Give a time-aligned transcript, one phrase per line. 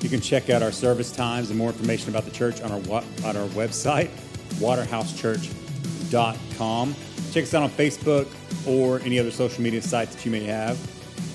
[0.00, 2.78] You can check out our service times and more information about the church on our,
[3.24, 4.08] on our website,
[4.54, 6.94] waterhousechurch.com.
[7.32, 8.26] Check us out on Facebook
[8.66, 10.78] or any other social media sites that you may have.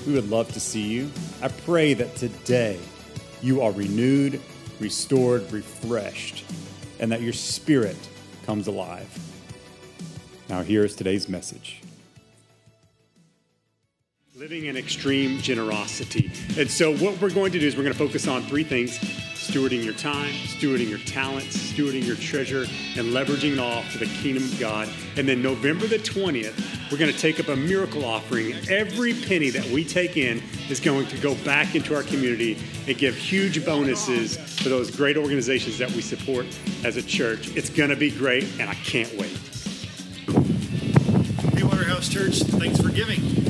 [0.08, 1.12] We would love to see you.
[1.42, 2.80] I pray that today
[3.42, 4.42] you are renewed,
[4.80, 6.46] restored, refreshed,
[7.00, 7.98] and that your spirit
[8.46, 9.08] comes alive.
[10.50, 11.82] Now, here is today's message
[14.38, 16.30] living in extreme generosity.
[16.58, 19.00] And so, what we're going to do is we're going to focus on three things
[19.34, 22.64] stewarding your time, stewarding your talents, stewarding your treasure,
[22.98, 24.90] and leveraging it all for the kingdom of God.
[25.16, 28.56] And then, November the 20th, we're going to take up a miracle offering.
[28.70, 32.98] Every penny that we take in is going to go back into our community and
[32.98, 36.46] give huge bonuses for those great organizations that we support
[36.84, 37.56] as a church.
[37.56, 39.38] It's going to be great, and I can't wait.
[41.54, 43.45] Hey, Waterhouse Church, thanks for giving.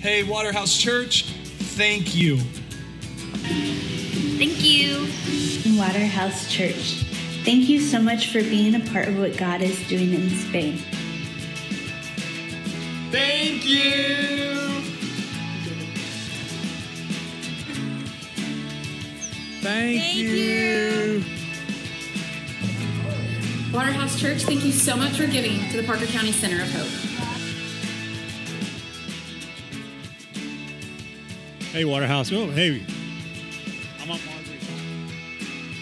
[0.00, 2.38] Hey, Waterhouse Church, thank you.
[4.38, 5.06] Thank you.
[5.78, 7.04] Waterhouse Church,
[7.44, 10.78] thank you so much for being a part of what God is doing in Spain.
[13.10, 14.54] Thank you.
[19.60, 21.24] Thank, Thank you.
[23.70, 27.09] Waterhouse Church, thank you so much for giving to the Parker County Center of Hope.
[31.72, 32.32] Hey, Waterhouse.
[32.32, 32.84] Oh, hey.
[34.00, 34.58] I'm on Marjorie.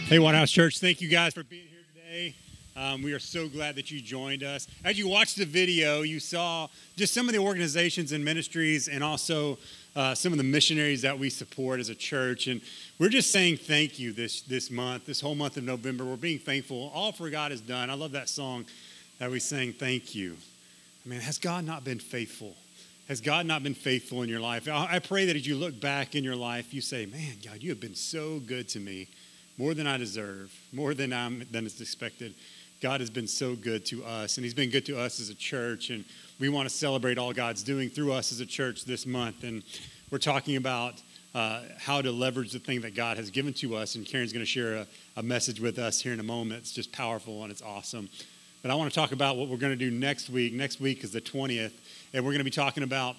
[0.05, 0.81] Hey, Waterhouse Church.
[0.81, 2.35] Thank you guys for being here today.
[2.77, 4.69] Um, we are so glad that you joined us.
[4.85, 9.03] As you watched the video, you saw just some of the organizations and ministries and
[9.03, 9.57] also
[9.97, 12.49] uh, some of the missionaries that we support as a church.
[12.49, 12.61] And
[12.99, 16.05] we're just saying thank you this, this month, this whole month of November.
[16.05, 16.93] We're being thankful.
[16.95, 17.89] All for God has done.
[17.89, 18.67] I love that song
[19.21, 20.37] that we sang, Thank You.
[21.07, 22.57] I mean, has God not been faithful?
[23.09, 24.69] Has God not been faithful in your life?
[24.69, 27.71] I pray that as you look back in your life, you say, Man, God, you
[27.71, 29.09] have been so good to me,
[29.57, 32.35] more than I deserve, more than, I'm, than is expected.
[32.83, 35.35] God has been so good to us, and He's been good to us as a
[35.35, 36.05] church, and
[36.39, 39.43] we want to celebrate all God's doing through us as a church this month.
[39.43, 39.63] And
[40.11, 41.03] we're talking about
[41.35, 44.45] uh, how to leverage the thing that God has given to us, and Karen's going
[44.45, 44.87] to share a,
[45.17, 46.61] a message with us here in a moment.
[46.61, 48.11] It's just powerful and it's awesome.
[48.63, 50.53] But I want to talk about what we're going to do next week.
[50.53, 51.73] Next week is the 20th
[52.13, 53.17] and we're going to be talking about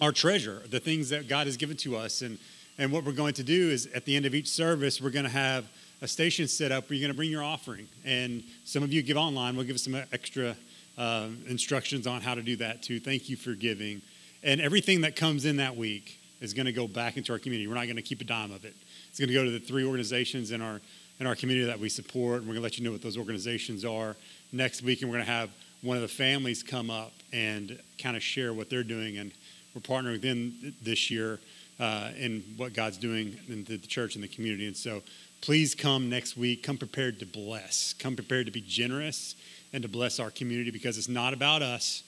[0.00, 2.22] our treasure, the things that God has given to us.
[2.22, 2.38] And,
[2.78, 5.24] and what we're going to do is at the end of each service, we're going
[5.24, 5.66] to have
[6.00, 7.86] a station set up where you're going to bring your offering.
[8.04, 10.56] And some of you give online, we'll give some extra
[10.98, 12.98] uh, instructions on how to do that too.
[12.98, 14.02] Thank you for giving.
[14.42, 17.68] And everything that comes in that week is going to go back into our community.
[17.68, 18.74] We're not going to keep a dime of it.
[19.08, 20.80] It's going to go to the three organizations in our
[21.22, 22.38] in our community that we support.
[22.38, 24.16] And we're going to let you know what those organizations are
[24.50, 25.02] next week.
[25.02, 25.50] And we're going to have
[25.80, 29.18] one of the families come up and kind of share what they're doing.
[29.18, 29.30] And
[29.72, 31.38] we're partnering with them this year
[31.78, 34.66] uh, in what God's doing in the church and the community.
[34.66, 35.00] And so
[35.42, 36.64] please come next week.
[36.64, 37.92] Come prepared to bless.
[37.92, 39.36] Come prepared to be generous
[39.72, 42.02] and to bless our community because it's not about us.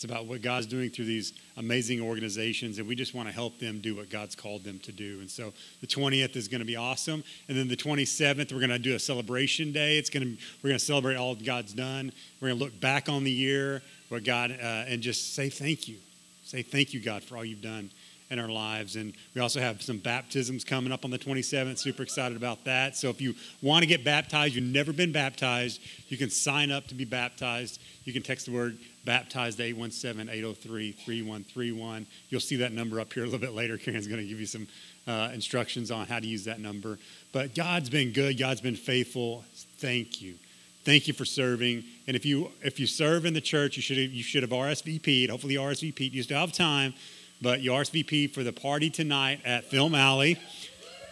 [0.00, 3.58] It's about what God's doing through these amazing organizations, and we just want to help
[3.58, 5.20] them do what God's called them to do.
[5.20, 5.52] And so
[5.82, 8.94] the 20th is going to be awesome, and then the 27th we're going to do
[8.94, 9.98] a celebration day.
[9.98, 12.12] It's going to we're going to celebrate all God's done.
[12.40, 15.86] We're going to look back on the year where God uh, and just say thank
[15.86, 15.98] you,
[16.44, 17.90] say thank you God for all you've done
[18.30, 18.96] in our lives.
[18.96, 21.78] And we also have some baptisms coming up on the 27th.
[21.78, 22.96] Super excited about that.
[22.96, 26.86] So if you want to get baptized, you've never been baptized, you can sign up
[26.88, 27.80] to be baptized.
[28.04, 32.06] You can text the word baptized 817-803-3131.
[32.28, 33.76] You'll see that number up here a little bit later.
[33.76, 34.66] Karen's going to give you some
[35.06, 36.98] uh, instructions on how to use that number.
[37.32, 38.38] But God's been good.
[38.38, 39.44] God's been faithful.
[39.78, 40.36] Thank you.
[40.84, 41.82] Thank you for serving.
[42.06, 44.50] And if you if you serve in the church, you should have, you should have
[44.50, 45.30] RSVP'd.
[45.30, 46.14] Hopefully RSVP'd.
[46.14, 46.94] You still have time
[47.42, 50.38] but you RSVP for the party tonight at Film Alley.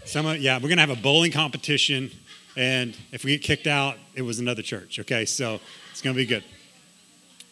[0.05, 2.11] Some of, yeah, we're gonna have a bowling competition,
[2.57, 4.99] and if we get kicked out, it was another church.
[4.99, 5.61] Okay, so
[5.91, 6.45] it's gonna be good.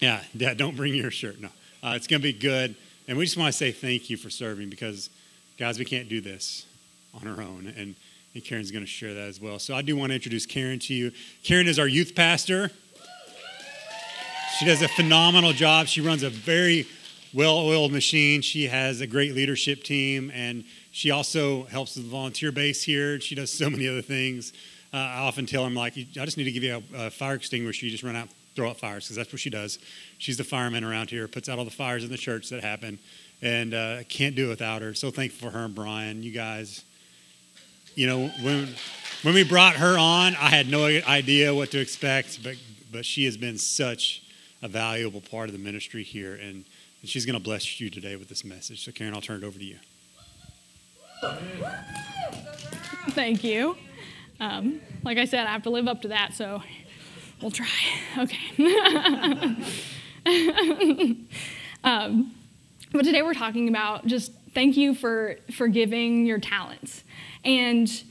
[0.00, 0.55] Yeah, yeah.
[0.55, 1.40] Don't bring your shirt.
[1.40, 1.49] No,
[1.82, 2.75] uh, it's gonna be good,
[3.08, 5.11] and we just want to say thank you for serving because,
[5.58, 6.67] guys, we can't do this
[7.14, 7.94] on our own, and
[8.34, 9.58] and Karen's gonna share that as well.
[9.58, 11.12] So I do want to introduce Karen to you.
[11.43, 12.70] Karen is our youth pastor.
[14.58, 15.87] She does a phenomenal job.
[15.87, 16.87] She runs a very
[17.36, 18.40] well oiled machine.
[18.40, 23.20] She has a great leadership team, and she also helps the volunteer base here.
[23.20, 24.54] She does so many other things.
[24.92, 27.34] uh, I often tell him like, I just need to give you a, a fire
[27.34, 27.84] extinguisher.
[27.84, 29.78] You just run out, throw out fires because that's what she does.
[30.16, 32.98] She's the fireman around here, puts out all the fires in the church that happen,
[33.42, 34.94] and uh, can't do it without her.
[34.94, 36.22] So thankful for her and Brian.
[36.22, 36.84] You guys,
[37.94, 38.74] you know, when
[39.22, 42.56] when we brought her on, I had no idea what to expect, but
[42.90, 44.22] but she has been such
[44.62, 46.64] a valuable part of the ministry here, and,
[47.06, 48.85] and she's going to bless you today with this message.
[48.85, 49.79] So, Karen, I'll turn it over to you.
[53.11, 53.76] Thank you.
[54.41, 56.64] Um, like I said, I have to live up to that, so
[57.41, 57.69] we'll try.
[58.19, 58.58] Okay.
[61.85, 62.35] um,
[62.91, 67.05] but today we're talking about just thank you for for giving your talents
[67.44, 68.03] and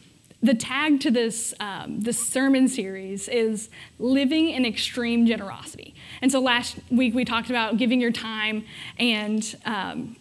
[0.45, 5.95] the tag to this, um, this sermon series is living in extreme generosity.
[6.21, 8.65] And so last week we talked about giving your time
[8.99, 10.15] and, um,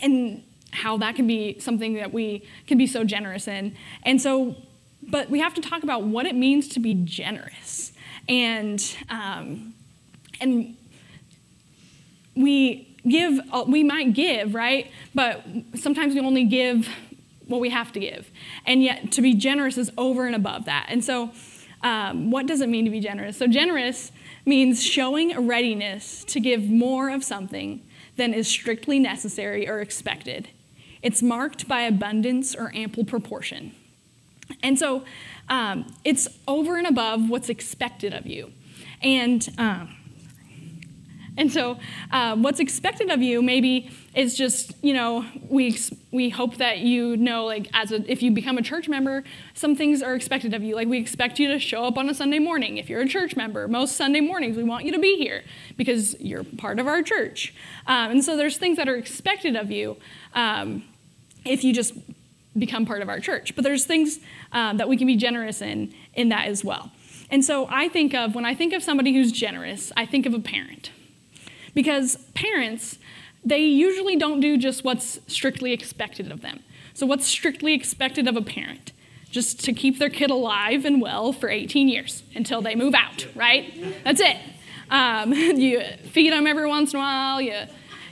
[0.00, 3.74] and how that can be something that we can be so generous in.
[4.02, 4.56] And so,
[5.02, 7.92] but we have to talk about what it means to be generous.
[8.28, 9.74] And, um,
[10.40, 10.76] and
[12.36, 14.90] we give, we might give, right?
[15.14, 15.44] But
[15.74, 16.88] sometimes we only give
[17.46, 18.30] what we have to give.
[18.66, 20.86] And yet, to be generous is over and above that.
[20.88, 21.30] And so,
[21.82, 23.36] um, what does it mean to be generous?
[23.36, 24.10] So, generous
[24.46, 27.82] means showing a readiness to give more of something
[28.16, 30.48] than is strictly necessary or expected.
[31.02, 33.72] It's marked by abundance or ample proportion.
[34.62, 35.04] And so,
[35.48, 38.52] um, it's over and above what's expected of you.
[39.02, 39.94] And um,
[41.36, 41.78] and so,
[42.12, 45.76] uh, what's expected of you maybe is just, you know, we,
[46.12, 49.74] we hope that you know, like, as a, if you become a church member, some
[49.74, 50.76] things are expected of you.
[50.76, 53.34] Like, we expect you to show up on a Sunday morning if you're a church
[53.34, 53.66] member.
[53.66, 55.42] Most Sunday mornings, we want you to be here
[55.76, 57.52] because you're part of our church.
[57.88, 59.96] Um, and so, there's things that are expected of you
[60.34, 60.84] um,
[61.44, 61.94] if you just
[62.56, 63.56] become part of our church.
[63.56, 64.20] But there's things
[64.52, 66.92] um, that we can be generous in in that as well.
[67.28, 70.34] And so, I think of, when I think of somebody who's generous, I think of
[70.34, 70.90] a parent
[71.74, 72.98] because parents,
[73.44, 76.60] they usually don't do just what's strictly expected of them.
[76.94, 78.92] So, what's strictly expected of a parent?
[79.30, 83.26] Just to keep their kid alive and well for 18 years until they move out,
[83.34, 83.74] right?
[84.04, 84.36] That's it.
[84.90, 85.82] Um, you
[86.12, 87.40] feed them every once in a while.
[87.40, 87.64] You,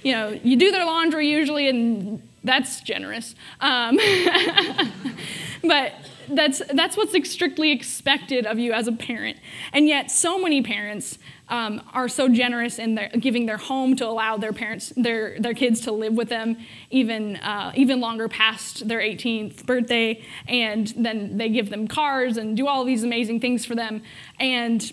[0.02, 3.36] you know, you do their laundry usually, and that's generous.
[3.60, 3.96] Um,
[5.62, 5.92] but
[6.28, 9.38] that's that's what's strictly expected of you as a parent.
[9.72, 11.18] And yet, so many parents
[11.52, 15.52] um, are so generous in their, giving their home to allow their parents, their, their
[15.52, 16.56] kids to live with them
[16.90, 20.24] even, uh, even longer past their 18th birthday.
[20.48, 24.02] And then they give them cars and do all these amazing things for them.
[24.40, 24.90] And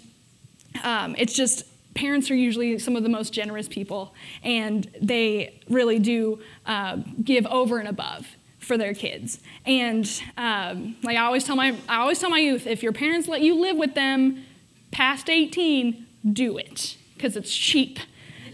[0.83, 5.97] um, it's just, parents are usually some of the most generous people, and they really
[5.97, 8.27] do uh, give over and above
[8.69, 9.39] for their kids.
[9.65, 10.07] And
[10.37, 13.41] um, like I always tell my, I always tell my youth, if your parents let
[13.41, 14.45] you live with them
[14.91, 17.97] past 18, do it because it's cheap.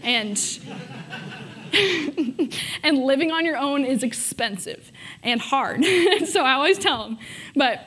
[0.02, 0.40] And
[2.82, 4.90] and living on your own is expensive
[5.22, 5.84] and hard.
[6.26, 7.18] So i always tell them
[7.54, 7.80] but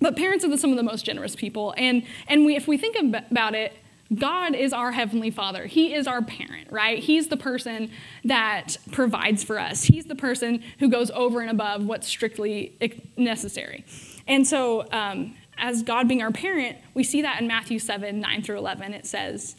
[0.00, 1.74] but parents are the, some of the most generous people.
[1.76, 2.96] And and we if we think
[3.30, 3.72] about it
[4.14, 7.90] god is our heavenly father he is our parent right he's the person
[8.24, 12.72] that provides for us he's the person who goes over and above what's strictly
[13.16, 13.84] necessary
[14.26, 18.42] and so um, as God being our parent, we see that in Matthew 7 9
[18.42, 18.94] through 11.
[18.94, 19.56] It says,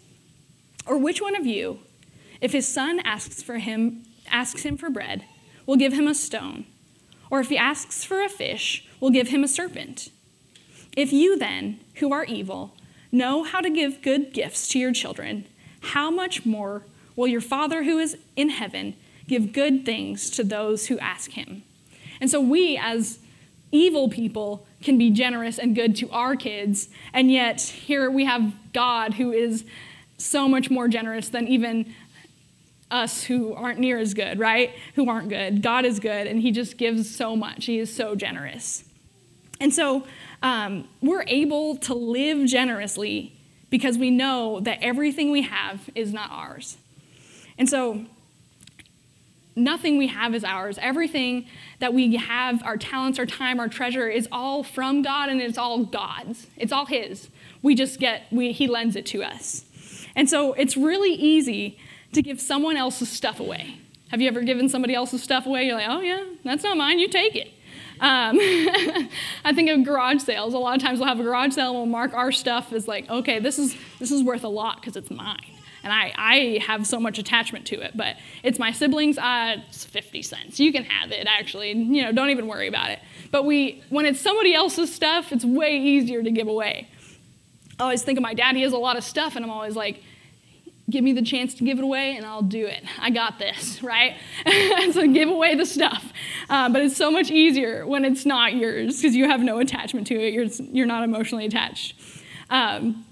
[0.86, 1.80] Or which one of you,
[2.42, 5.26] if his son asks for him, asks him for bread,
[5.66, 6.66] will give him a stone?
[7.30, 10.10] Or if he asks for a fish, will give him a serpent?
[10.96, 12.76] If you then, who are evil,
[13.14, 15.46] know how to give good gifts to your children,
[15.80, 16.84] how much more
[17.16, 18.96] will your Father who is in heaven
[19.28, 21.64] give good things to those who ask him?
[22.20, 23.20] And so we, as
[23.72, 26.90] evil people, can be generous and good to our kids.
[27.14, 29.64] And yet, here we have God who is
[30.18, 31.94] so much more generous than even
[32.90, 34.72] us who aren't near as good, right?
[34.96, 35.62] Who aren't good.
[35.62, 37.66] God is good, and He just gives so much.
[37.66, 38.84] He is so generous.
[39.64, 40.04] And so
[40.42, 43.32] um, we're able to live generously
[43.70, 46.76] because we know that everything we have is not ours.
[47.58, 48.04] And so
[49.56, 50.78] nothing we have is ours.
[50.82, 51.46] Everything
[51.80, 55.58] that we have, our talents, our time, our treasure, is all from God and it's
[55.58, 56.48] all God's.
[56.58, 57.30] It's all His.
[57.62, 59.64] We just get, we, He lends it to us.
[60.14, 61.80] And so it's really easy
[62.12, 63.78] to give someone else's stuff away.
[64.10, 65.68] Have you ever given somebody else's stuff away?
[65.68, 67.54] You're like, oh, yeah, that's not mine, you take it.
[68.00, 68.38] Um,
[69.46, 70.54] I think of garage sales.
[70.54, 72.88] A lot of times we'll have a garage sale and we'll mark our stuff as
[72.88, 75.38] like, okay, this is, this is worth a lot because it's mine.
[75.84, 79.84] And I, I have so much attachment to it, but it's my siblings, uh, it's
[79.84, 80.60] 50 cents.
[80.60, 81.74] You can have it, actually.
[81.74, 83.00] You know, don't even worry about it.
[83.32, 86.88] But we, when it's somebody else's stuff, it's way easier to give away.
[87.80, 89.76] I always think of my dad, he has a lot of stuff, and I'm always
[89.76, 90.02] like,
[90.90, 92.84] give me the chance to give it away and I'll do it.
[93.00, 94.18] I got this, right?
[94.92, 96.12] so give away the stuff.
[96.50, 100.08] Uh, but it's so much easier when it's not yours because you have no attachment
[100.08, 100.34] to it.
[100.34, 101.96] You're, you're not emotionally attached.
[102.50, 103.06] Um,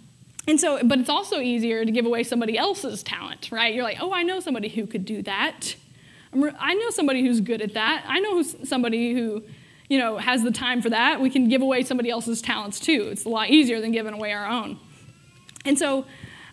[0.47, 3.73] and so, but it's also easier to give away somebody else's talent, right?
[3.73, 5.75] You're like, oh, I know somebody who could do that.
[6.33, 8.05] I know somebody who's good at that.
[8.07, 9.43] I know somebody who,
[9.89, 11.19] you know, has the time for that.
[11.19, 13.09] We can give away somebody else's talents too.
[13.11, 14.79] It's a lot easier than giving away our own.
[15.65, 16.05] And so,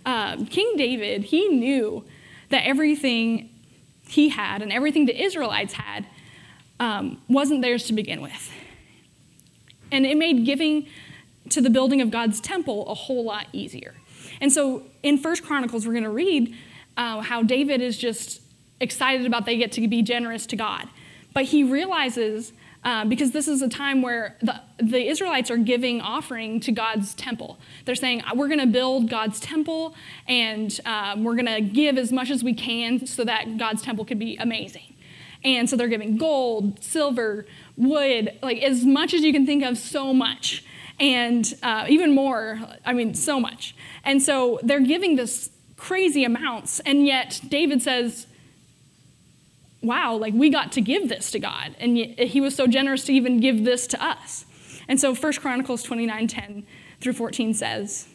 [0.09, 2.03] um, King David, he knew
[2.49, 3.51] that everything
[4.09, 6.07] he had and everything the Israelites had
[6.81, 8.51] um, wasn't theirs to begin with.
[9.93, 10.87] And it made giving
[11.51, 13.95] to the building of God's temple a whole lot easier.
[14.41, 16.57] And so in First Chronicles, we're going to read
[16.97, 18.41] uh, how David is just
[18.81, 20.89] excited about they get to be generous to God.
[21.35, 22.55] But he realizes
[22.85, 27.15] uh, because this is a time where the, the Israelites are giving offering to God's
[27.15, 27.59] temple.
[27.85, 29.95] They're saying, We're going to build God's temple
[30.27, 34.05] and um, we're going to give as much as we can so that God's temple
[34.05, 34.95] could be amazing.
[35.45, 39.79] And so they're giving gold, silver, wood, like as much as you can think of,
[39.79, 40.65] so much.
[41.01, 43.75] And uh, even more, I mean, so much.
[44.05, 46.81] And so they're giving this crazy amounts.
[46.81, 48.27] And yet David says,
[49.83, 51.77] wow, like we got to give this to God.
[51.79, 54.45] And he was so generous to even give this to us.
[54.89, 56.67] And so 1 Chronicles 29 10
[57.01, 58.09] through 14 says,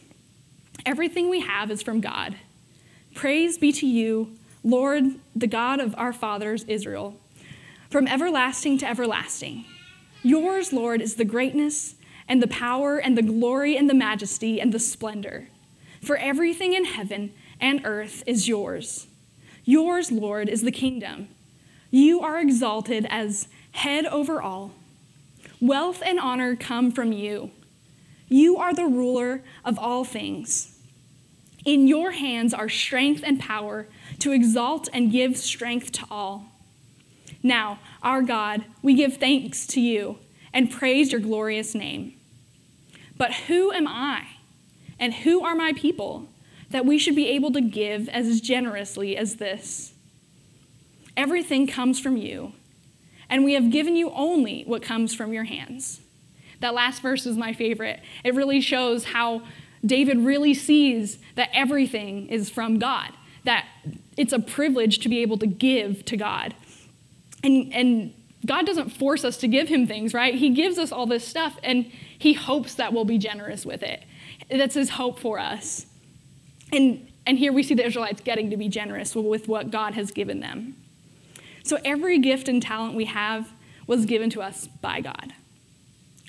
[0.84, 2.36] Everything we have is from God.
[3.14, 5.04] Praise be to you, Lord,
[5.36, 7.16] the God of our fathers, Israel,
[7.90, 9.64] from everlasting to everlasting.
[10.22, 11.94] Yours, Lord, is the greatness
[12.28, 15.48] and the power and the glory and the majesty and the splendor.
[16.02, 19.06] For everything in heaven and earth is yours.
[19.64, 21.28] Yours, Lord, is the kingdom
[21.94, 24.72] you are exalted as head over all.
[25.60, 27.52] Wealth and honor come from you.
[28.28, 30.76] You are the ruler of all things.
[31.64, 33.86] In your hands are strength and power
[34.18, 36.46] to exalt and give strength to all.
[37.44, 40.18] Now, our God, we give thanks to you
[40.52, 42.14] and praise your glorious name.
[43.16, 44.26] But who am I
[44.98, 46.28] and who are my people
[46.70, 49.93] that we should be able to give as generously as this?
[51.16, 52.52] Everything comes from you,
[53.28, 56.00] and we have given you only what comes from your hands.
[56.60, 58.00] That last verse is my favorite.
[58.24, 59.42] It really shows how
[59.84, 63.10] David really sees that everything is from God,
[63.44, 63.66] that
[64.16, 66.54] it's a privilege to be able to give to God.
[67.42, 68.14] And, and
[68.46, 70.34] God doesn't force us to give him things, right?
[70.34, 74.02] He gives us all this stuff, and he hopes that we'll be generous with it.
[74.50, 75.86] That's his hope for us.
[76.72, 80.10] And, and here we see the Israelites getting to be generous with what God has
[80.10, 80.76] given them.
[81.64, 83.52] So every gift and talent we have
[83.86, 85.32] was given to us by God.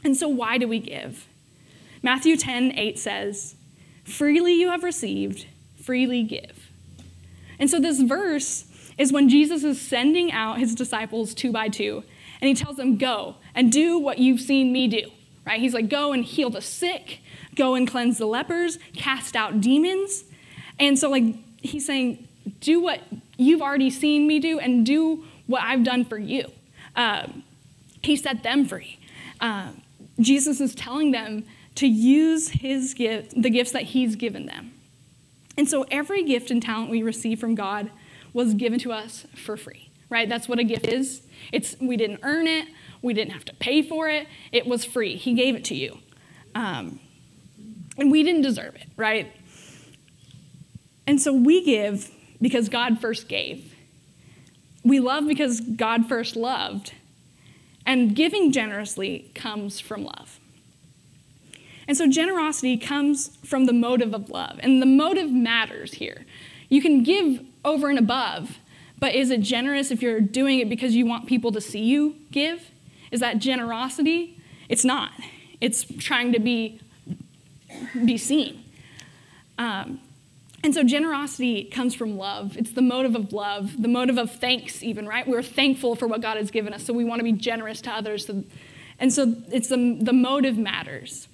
[0.03, 1.27] And so why do we give?
[2.01, 3.55] Matthew 10 8 says,
[4.03, 5.45] Freely you have received,
[5.81, 6.69] freely give.
[7.59, 8.65] And so this verse
[8.97, 12.03] is when Jesus is sending out his disciples two by two,
[12.41, 15.09] and he tells them, Go and do what you've seen me do.
[15.45, 15.59] Right?
[15.59, 17.19] He's like, Go and heal the sick,
[17.55, 20.23] go and cleanse the lepers, cast out demons.
[20.79, 22.27] And so, like, he's saying,
[22.61, 23.01] Do what
[23.37, 26.51] you've already seen me do and do what I've done for you.
[26.95, 27.43] Um,
[28.01, 28.99] he set them free.
[29.39, 29.81] Um,
[30.19, 34.71] Jesus is telling them to use his gift, the gifts that he's given them.
[35.57, 37.91] And so every gift and talent we receive from God
[38.33, 40.27] was given to us for free, right?
[40.27, 41.21] That's what a gift is.
[41.51, 42.67] It's we didn't earn it,
[43.01, 44.27] we didn't have to pay for it.
[44.51, 45.15] It was free.
[45.15, 45.97] He gave it to you,
[46.53, 46.99] um,
[47.97, 49.31] and we didn't deserve it, right?
[51.07, 52.09] And so we give
[52.45, 53.73] because God first gave.
[54.83, 56.93] We love because God first loved.
[57.87, 60.39] And giving generously comes from love.
[61.87, 64.59] And so generosity comes from the motive of love.
[64.59, 66.23] And the motive matters here.
[66.69, 68.59] You can give over and above,
[68.99, 72.15] but is it generous if you're doing it because you want people to see you
[72.29, 72.69] give?
[73.09, 74.39] Is that generosity?
[74.69, 75.13] It's not.
[75.59, 76.79] It's trying to be,
[78.05, 78.63] be seen.
[79.57, 79.99] Um,
[80.65, 82.57] and so generosity comes from love.
[82.57, 85.27] It's the motive of love, the motive of thanks, even, right?
[85.27, 87.91] We're thankful for what God has given us, so we want to be generous to
[87.91, 88.27] others.
[88.97, 91.27] And so it's the, the motive matters.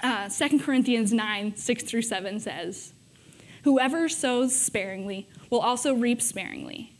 [0.00, 2.92] Uh, 2 Corinthians 9, 6 through 7 says,
[3.64, 6.92] Whoever sows sparingly will also reap sparingly,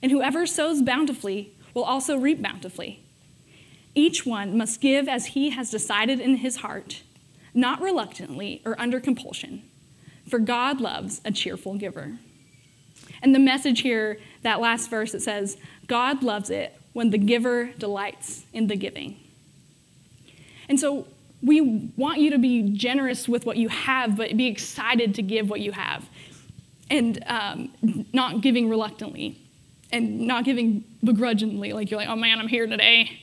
[0.00, 3.04] and whoever sows bountifully will also reap bountifully.
[3.94, 7.02] Each one must give as he has decided in his heart,
[7.52, 9.64] not reluctantly or under compulsion
[10.28, 12.18] for God loves a cheerful giver.
[13.22, 17.72] And the message here, that last verse, it says, God loves it when the giver
[17.78, 19.18] delights in the giving.
[20.68, 21.06] And so
[21.42, 25.50] we want you to be generous with what you have, but be excited to give
[25.50, 26.08] what you have.
[26.90, 29.38] And um, not giving reluctantly
[29.92, 33.20] and not giving begrudgingly, like you're like, oh man, I'm here today.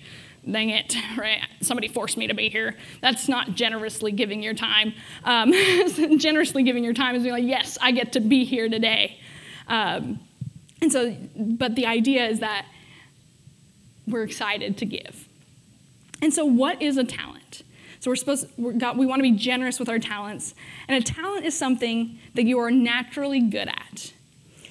[0.50, 1.42] Dang it, right?
[1.62, 2.76] Somebody forced me to be here.
[3.02, 4.94] That's not generously giving your time.
[5.24, 5.52] Um,
[6.18, 9.20] generously giving your time is being like, yes, I get to be here today.
[9.68, 10.20] Um,
[10.82, 12.66] and so, but the idea is that
[14.08, 15.28] we're excited to give.
[16.22, 17.64] And so, what is a talent?
[18.00, 20.56] So we're supposed we're got, we want to be generous with our talents,
[20.88, 24.14] and a talent is something that you are naturally good at.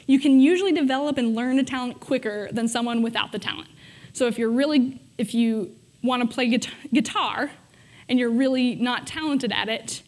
[0.07, 3.69] You can usually develop and learn a talent quicker than someone without the talent.
[4.13, 6.59] So if you're really if you want to play
[6.93, 7.51] guitar
[8.09, 10.03] and you're really not talented at it,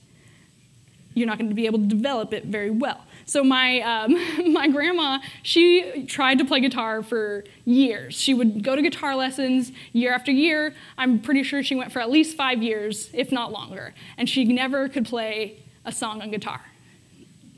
[1.14, 3.04] you're not going to be able to develop it very well.
[3.26, 8.14] So my um, my grandma, she tried to play guitar for years.
[8.14, 10.74] She would go to guitar lessons year after year.
[10.98, 14.44] I'm pretty sure she went for at least five years, if not longer, and she
[14.44, 16.60] never could play a song on guitar.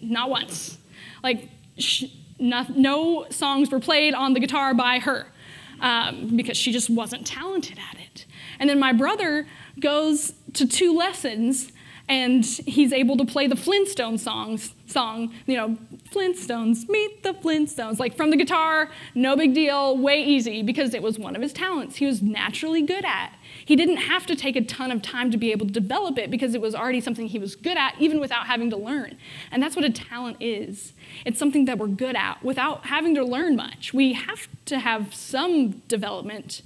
[0.03, 0.79] Not once.
[1.23, 1.49] Like
[1.79, 5.27] she, no, no, songs were played on the guitar by her
[5.81, 8.27] um, because she just wasn't talented at it.
[8.59, 9.47] And then my brother
[9.81, 11.73] goes to two lessons
[12.09, 15.79] and he's able to play the Flintstone songs song, you know,
[16.11, 21.03] Flintstones, meet the Flintstones, like from the guitar, no big deal, way easy, because it
[21.03, 23.33] was one of his talents he was naturally good at.
[23.65, 26.31] He didn't have to take a ton of time to be able to develop it
[26.31, 29.17] because it was already something he was good at, even without having to learn.
[29.51, 30.93] And that's what a talent is
[31.25, 33.95] it's something that we're good at without having to learn much.
[33.95, 36.63] We have to have some development,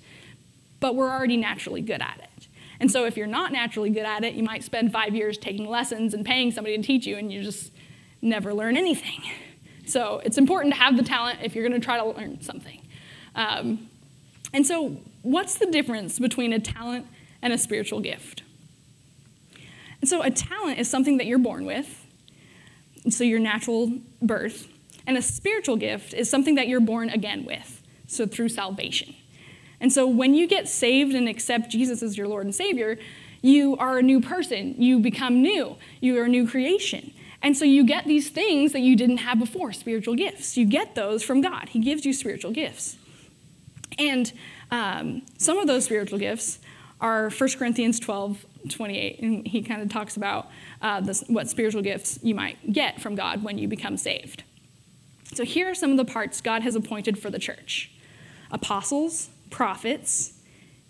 [0.80, 2.48] but we're already naturally good at it.
[2.80, 5.66] And so if you're not naturally good at it, you might spend five years taking
[5.66, 7.72] lessons and paying somebody to teach you, and you just
[8.22, 9.22] never learn anything.
[9.86, 12.82] So it's important to have the talent if you're going to try to learn something.
[13.34, 13.88] Um,
[14.52, 14.98] and so,
[15.30, 17.06] what's the difference between a talent
[17.42, 18.42] and a spiritual gift?
[20.00, 22.06] And so, a talent is something that you're born with,
[23.08, 23.92] so your natural
[24.22, 24.68] birth,
[25.06, 29.14] and a spiritual gift is something that you're born again with, so through salvation.
[29.80, 32.98] And so when you get saved and accept Jesus as your Lord and Savior,
[33.42, 34.74] you are a new person.
[34.76, 35.76] You become new.
[36.00, 37.12] You are a new creation.
[37.42, 40.56] And so you get these things that you didn't have before spiritual gifts.
[40.56, 41.68] You get those from God.
[41.68, 42.96] He gives you spiritual gifts.
[43.98, 44.32] And
[44.70, 46.58] um, some of those spiritual gifts
[47.00, 49.20] are 1 Corinthians 12 28.
[49.20, 50.50] And he kind of talks about
[50.82, 54.42] uh, this, what spiritual gifts you might get from God when you become saved.
[55.32, 57.90] So here are some of the parts God has appointed for the church
[58.50, 60.32] apostles, prophets,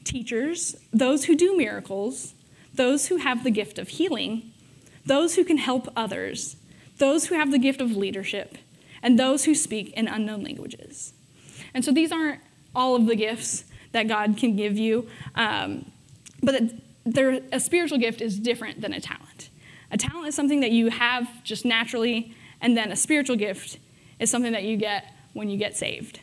[0.05, 2.35] teachers, those who do miracles,
[2.73, 4.53] those who have the gift of healing,
[5.05, 6.57] those who can help others,
[6.99, 8.57] those who have the gift of leadership,
[9.03, 11.13] and those who speak in unknown languages.
[11.75, 12.41] And so these aren't
[12.75, 15.91] all of the gifts that God can give you, um,
[16.43, 16.63] but
[17.53, 19.51] a spiritual gift is different than a talent.
[19.91, 23.79] A talent is something that you have just naturally, and then a spiritual gift
[24.19, 26.21] is something that you get when you get saved.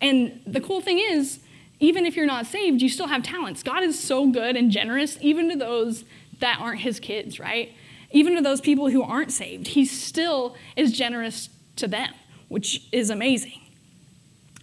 [0.00, 1.40] And the cool thing is,
[1.80, 3.62] even if you're not saved, you still have talents.
[3.62, 6.04] God is so good and generous, even to those
[6.40, 7.72] that aren't his kids, right?
[8.10, 12.12] Even to those people who aren't saved, he still is generous to them,
[12.48, 13.60] which is amazing.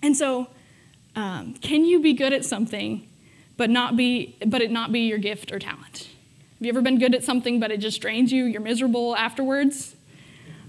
[0.02, 0.48] And so,
[1.16, 3.08] um, can you be good at something,
[3.58, 6.10] but not be, but it not be your gift or talent?
[6.62, 8.46] Have you ever been good at something, but it just drains you?
[8.46, 9.96] You're miserable afterwards.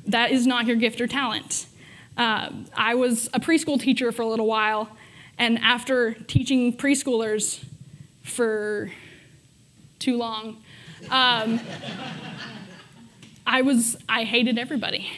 [0.07, 1.66] That is not your gift or talent.
[2.16, 4.88] Uh, I was a preschool teacher for a little while,
[5.38, 7.64] and after teaching preschoolers
[8.22, 8.90] for
[9.98, 10.62] too long,
[11.11, 11.61] um,
[13.46, 15.11] I was I hated everybody.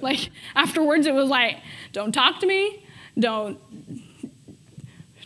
[0.00, 1.56] Like afterwards, it was like,
[1.92, 2.86] don't talk to me,
[3.18, 3.58] don't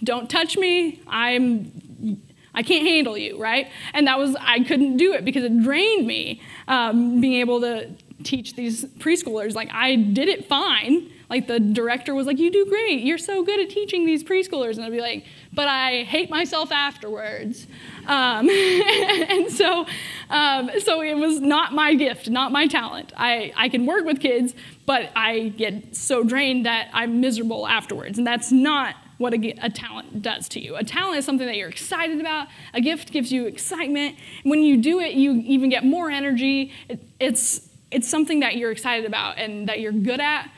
[0.02, 1.02] don't touch me.
[1.06, 2.22] I'm
[2.54, 3.70] I can't handle you, right?
[3.94, 7.90] And that was I couldn't do it because it drained me um, being able to
[8.24, 9.54] teach these preschoolers.
[9.54, 13.00] Like I did it fine, like the director was like, You do great.
[13.00, 14.76] You're so good at teaching these preschoolers.
[14.76, 17.66] And I'd be like, But I hate myself afterwards.
[18.06, 19.86] Um, and so,
[20.28, 23.14] um, so it was not my gift, not my talent.
[23.16, 28.18] I, I can work with kids, but I get so drained that I'm miserable afterwards.
[28.18, 30.76] And that's not what a, a, talent does to you.
[30.76, 32.48] A talent is something that you're excited about.
[32.74, 34.16] A gift gives you excitement.
[34.42, 36.72] When you do it, you even get more energy.
[36.88, 40.50] It, it's, it's something that you're excited about and that you're good at,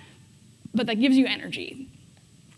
[0.74, 1.88] but that gives you energy.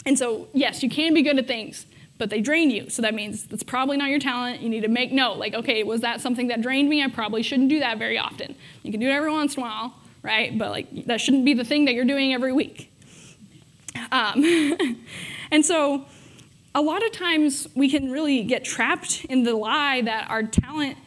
[0.06, 2.88] And so, yes, you can be good at things, but they drain you.
[2.88, 4.60] So that means that's probably not your talent.
[4.60, 7.02] You need to make note like, okay, was that something that drained me?
[7.02, 8.54] I probably shouldn't do that very often.
[8.84, 10.56] You can do it every once in a while, right?
[10.56, 12.92] But like that shouldn't be the thing that you're doing every week.
[14.12, 14.44] Um,
[15.50, 16.06] and so
[16.74, 20.98] a lot of times we can really get trapped in the lie that our talent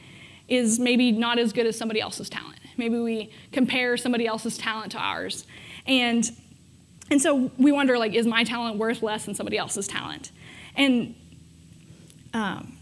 [0.47, 2.58] is maybe not as good as somebody else's talent.
[2.75, 5.45] Maybe we compare somebody else's talent to ours.
[5.86, 6.30] And
[7.12, 10.32] and so we wonder like is my talent worth less than somebody else's talent?
[10.75, 11.15] And
[12.34, 12.78] um,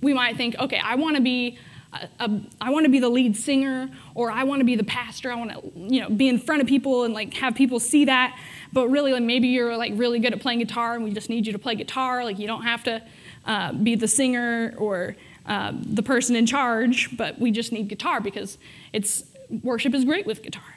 [0.00, 1.58] we might think, okay, I want to be
[1.92, 4.84] a, a, I want to be the lead singer or I want to be the
[4.84, 5.30] pastor.
[5.30, 8.06] I want to, you know, be in front of people and like have people see
[8.06, 8.38] that.
[8.76, 11.46] But really, like, maybe you're like really good at playing guitar and we just need
[11.46, 12.22] you to play guitar.
[12.22, 13.02] Like you don't have to
[13.46, 18.20] uh, be the singer or uh, the person in charge, but we just need guitar
[18.20, 18.58] because
[18.92, 19.24] it's
[19.62, 20.76] worship is great with guitar.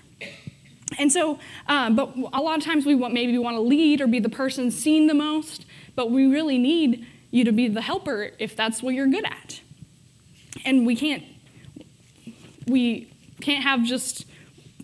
[0.98, 4.00] And so, um, but a lot of times we want maybe we want to lead
[4.00, 7.82] or be the person seen the most, but we really need you to be the
[7.82, 9.60] helper if that's what you're good at.
[10.64, 11.24] And we can't
[12.66, 14.26] we can't have just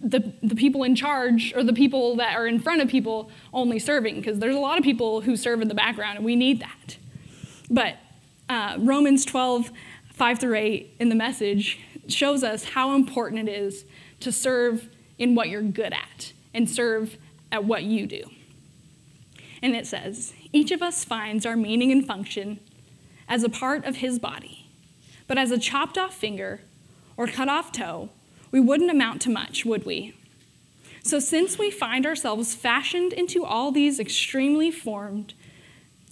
[0.05, 3.79] the, the people in charge or the people that are in front of people only
[3.79, 6.61] serving because there's a lot of people who serve in the background and we need
[6.61, 6.97] that.
[7.71, 7.97] But
[8.47, 9.71] uh, Romans 12,
[10.13, 13.83] 5 through 8 in the message shows us how important it is
[14.19, 14.87] to serve
[15.17, 17.17] in what you're good at and serve
[17.51, 18.29] at what you do.
[19.63, 22.59] And it says, each of us finds our meaning and function
[23.27, 24.67] as a part of his body.
[25.27, 26.61] But as a chopped off finger
[27.17, 28.09] or cut off toe,
[28.55, 30.13] we wouldn't amount to much, would we?
[31.03, 35.33] So, since we find ourselves fashioned into all these extremely formed,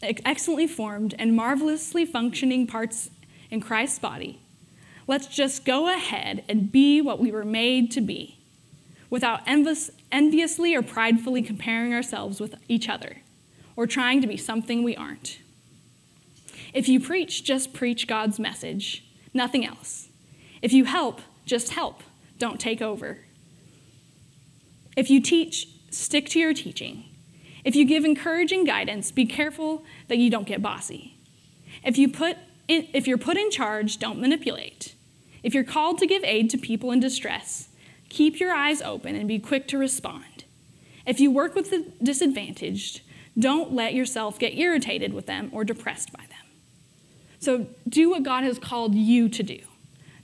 [0.02, 3.10] excellently formed, and marvelously functioning parts
[3.50, 4.42] in Christ's body,
[5.08, 8.38] let's just go ahead and be what we were made to be,
[9.10, 13.20] without enviously or pridefully comparing ourselves with each other
[13.78, 15.40] or trying to be something we aren't.
[16.74, 20.10] If you preach, just preach God's message, nothing else.
[20.62, 22.04] If you help, just help,
[22.38, 23.20] don't take over.
[24.96, 27.06] If you teach, stick to your teaching.
[27.64, 31.18] If you give encouraging guidance, be careful that you don't get bossy.
[31.84, 34.96] If, you put in, if you're put in charge, don't manipulate.
[35.42, 37.70] If you're called to give aid to people in distress,
[38.10, 40.46] keep your eyes open and be quick to respond.
[41.06, 43.02] If you work with the disadvantaged,
[43.38, 46.38] don't let yourself get irritated with them or depressed by them.
[47.40, 49.60] So do what God has called you to do.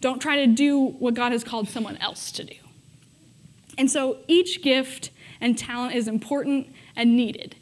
[0.01, 2.55] Don't try to do what God has called someone else to do.
[3.77, 7.55] And so each gift and talent is important and needed.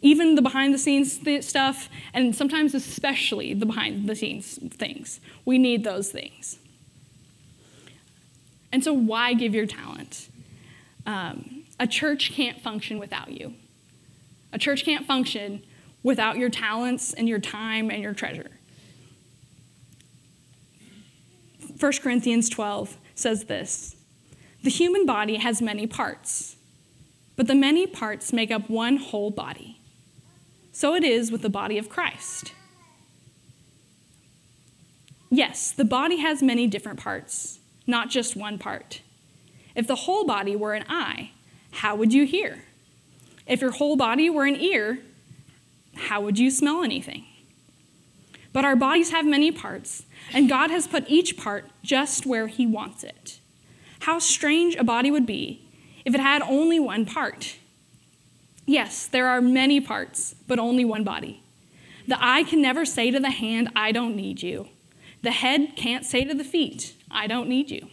[0.00, 5.20] Even the behind the scenes stuff, and sometimes especially the behind the scenes things.
[5.44, 6.58] We need those things.
[8.70, 10.28] And so, why give your talent?
[11.06, 13.54] Um, a church can't function without you.
[14.52, 15.62] A church can't function
[16.02, 18.50] without your talents and your time and your treasure.
[21.78, 23.96] 1 Corinthians 12 says this
[24.62, 26.56] The human body has many parts,
[27.36, 29.80] but the many parts make up one whole body.
[30.72, 32.52] So it is with the body of Christ.
[35.30, 39.02] Yes, the body has many different parts, not just one part.
[39.74, 41.32] If the whole body were an eye,
[41.70, 42.64] how would you hear?
[43.46, 44.98] If your whole body were an ear,
[45.94, 47.24] how would you smell anything?
[48.58, 52.66] But our bodies have many parts, and God has put each part just where He
[52.66, 53.38] wants it.
[54.00, 55.64] How strange a body would be
[56.04, 57.54] if it had only one part.
[58.66, 61.40] Yes, there are many parts, but only one body.
[62.08, 64.66] The eye can never say to the hand, I don't need you.
[65.22, 67.86] The head can't say to the feet, I don't need you.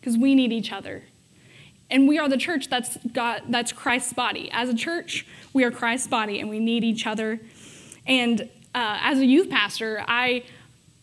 [0.00, 1.04] Because we need each other.
[1.88, 4.50] And we are the church that's God, that's Christ's body.
[4.52, 7.38] As a church, we are Christ's body and we need each other.
[8.04, 10.44] And uh, as a youth pastor, I,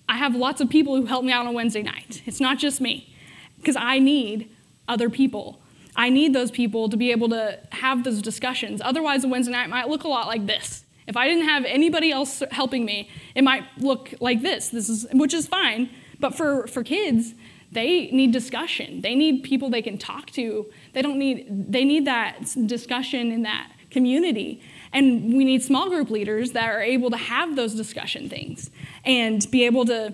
[0.09, 2.21] I have lots of people who help me out on Wednesday night.
[2.25, 3.13] It's not just me,
[3.57, 4.49] because I need
[4.87, 5.61] other people.
[5.95, 8.81] I need those people to be able to have those discussions.
[8.83, 10.85] Otherwise, a Wednesday night might look a lot like this.
[11.07, 14.69] If I didn't have anybody else helping me, it might look like this.
[14.69, 15.89] This is which is fine.
[16.19, 17.33] But for, for kids,
[17.71, 19.01] they need discussion.
[19.01, 20.67] They need people they can talk to.
[20.93, 24.61] They don't need they need that discussion in that community.
[24.93, 28.69] And we need small group leaders that are able to have those discussion things
[29.05, 30.13] and be able to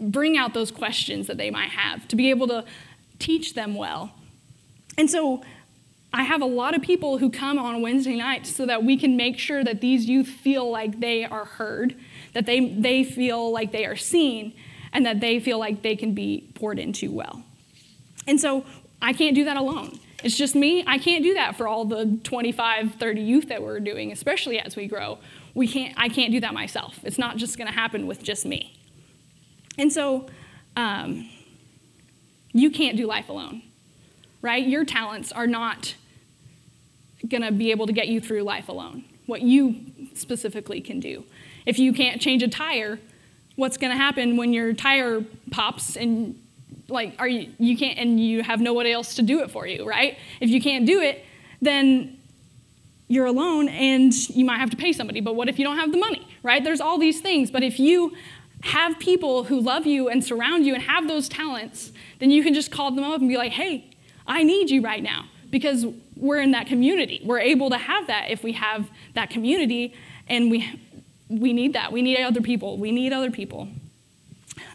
[0.00, 2.64] bring out those questions that they might have, to be able to
[3.18, 4.12] teach them well.
[4.98, 5.42] And so
[6.12, 9.16] I have a lot of people who come on Wednesday nights so that we can
[9.16, 11.94] make sure that these youth feel like they are heard,
[12.32, 14.52] that they, they feel like they are seen,
[14.92, 17.44] and that they feel like they can be poured into well.
[18.26, 18.64] And so
[19.00, 20.00] I can't do that alone.
[20.22, 20.84] It's just me.
[20.86, 24.76] I can't do that for all the 25, 30 youth that we're doing, especially as
[24.76, 25.18] we grow.
[25.54, 26.98] We can't, I can't do that myself.
[27.02, 28.78] It's not just going to happen with just me.
[29.78, 30.26] And so,
[30.76, 31.28] um,
[32.52, 33.62] You can't do life alone,
[34.42, 34.66] right?
[34.66, 35.94] Your talents are not
[37.28, 39.76] going to be able to get you through life alone, what you
[40.14, 41.24] specifically can do.
[41.66, 42.98] If you can't change a tire,
[43.56, 46.42] what's going to happen when your tire pops and
[46.88, 49.86] like are you you can't and you have nobody else to do it for you,
[49.86, 50.18] right?
[50.40, 51.24] If you can't do it,
[51.62, 52.18] then
[53.08, 55.20] you're alone and you might have to pay somebody.
[55.20, 56.62] But what if you don't have the money, right?
[56.62, 58.14] There's all these things, but if you
[58.62, 62.54] have people who love you and surround you and have those talents, then you can
[62.54, 63.90] just call them up and be like, "Hey,
[64.26, 67.20] I need you right now." Because we're in that community.
[67.24, 69.94] We're able to have that if we have that community
[70.28, 70.70] and we
[71.28, 71.92] we need that.
[71.92, 72.76] We need other people.
[72.76, 73.68] We need other people.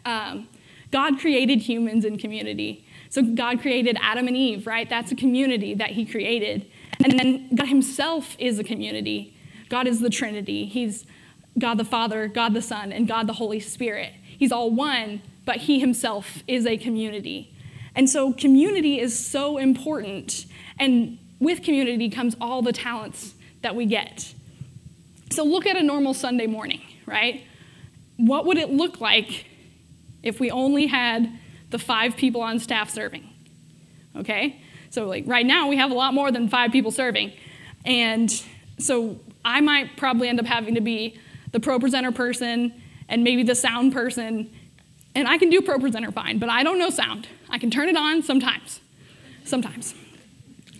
[0.04, 0.48] Um,
[0.96, 2.86] God created humans in community.
[3.10, 4.88] So God created Adam and Eve, right?
[4.88, 6.70] That's a community that He created.
[7.04, 9.36] And then God Himself is a community.
[9.68, 10.64] God is the Trinity.
[10.64, 11.04] He's
[11.58, 14.14] God the Father, God the Son, and God the Holy Spirit.
[14.38, 17.54] He's all one, but He Himself is a community.
[17.94, 20.46] And so community is so important.
[20.78, 24.32] And with community comes all the talents that we get.
[25.28, 27.44] So look at a normal Sunday morning, right?
[28.16, 29.44] What would it look like
[30.26, 31.30] if we only had
[31.70, 33.28] the five people on staff serving?
[34.16, 34.60] Okay?
[34.90, 37.32] So, like, right now we have a lot more than five people serving.
[37.84, 38.30] And
[38.78, 41.18] so I might probably end up having to be
[41.52, 42.72] the ProPresenter person
[43.08, 44.50] and maybe the sound person.
[45.14, 47.28] And I can do ProPresenter fine, but I don't know sound.
[47.48, 48.80] I can turn it on sometimes.
[49.44, 49.94] Sometimes.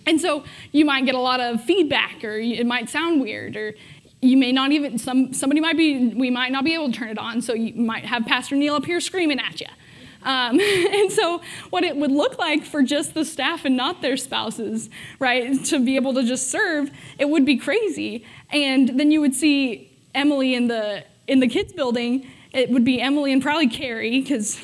[0.05, 3.73] And so you might get a lot of feedback, or it might sound weird, or
[4.21, 7.09] you may not even some somebody might be we might not be able to turn
[7.09, 9.67] it on so you might have pastor neil up here screaming at you
[10.23, 14.17] um, and so what it would look like for just the staff and not their
[14.17, 18.25] spouses right to be able to just serve it would be crazy.
[18.49, 22.27] And then you would see emily in the in the kids building.
[22.51, 24.59] It would be emily and probably carrie because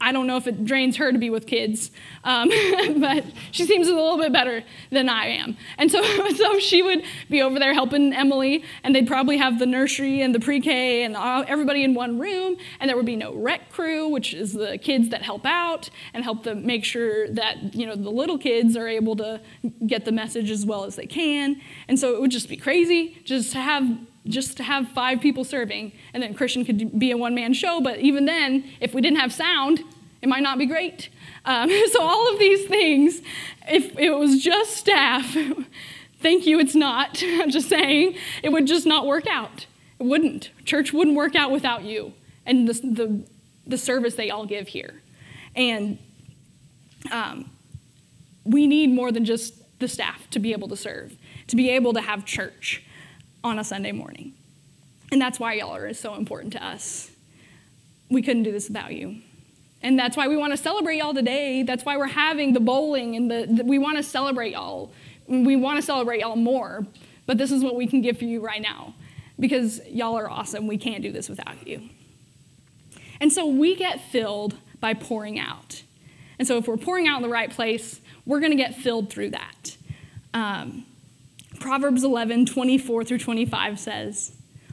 [0.00, 1.90] I don't know if it drains her to be with kids,
[2.24, 2.48] um,
[3.00, 5.58] but she seems a little bit better than I am.
[5.76, 6.02] And so,
[6.34, 10.34] so she would be over there helping Emily, and they'd probably have the nursery and
[10.34, 13.70] the pre K and all, everybody in one room, and there would be no rec
[13.70, 17.86] crew, which is the kids that help out and help them make sure that you
[17.86, 19.40] know the little kids are able to
[19.86, 21.60] get the message as well as they can.
[21.88, 25.44] And so it would just be crazy just to have just to have five people
[25.44, 27.80] serving, and then Christian could be a one man show.
[27.80, 29.80] But even then, if we didn't have sound,
[30.22, 31.10] it might not be great.
[31.44, 33.20] Um, so, all of these things,
[33.68, 35.36] if it was just staff,
[36.20, 37.22] thank you, it's not.
[37.26, 39.66] I'm just saying, it would just not work out.
[39.98, 40.50] It wouldn't.
[40.64, 42.14] Church wouldn't work out without you
[42.46, 43.26] and the, the,
[43.66, 45.02] the service they all give here.
[45.54, 45.98] And
[47.12, 47.50] um,
[48.44, 51.16] we need more than just the staff to be able to serve,
[51.48, 52.82] to be able to have church
[53.44, 54.32] on a Sunday morning.
[55.12, 57.10] And that's why y'all are so important to us.
[58.10, 59.18] We couldn't do this without you.
[59.82, 61.62] And that's why we want to celebrate y'all today.
[61.62, 64.92] That's why we're having the bowling and the, the we want to celebrate y'all.
[65.28, 66.86] We want to celebrate y'all more,
[67.26, 68.94] but this is what we can give for you right now
[69.38, 70.66] because y'all are awesome.
[70.66, 71.82] We can't do this without you.
[73.20, 75.82] And so we get filled by pouring out.
[76.38, 79.10] And so if we're pouring out in the right place, we're going to get filled
[79.10, 79.76] through that.
[80.32, 80.84] Um,
[81.64, 84.32] Proverbs 11, 24 through 25 says,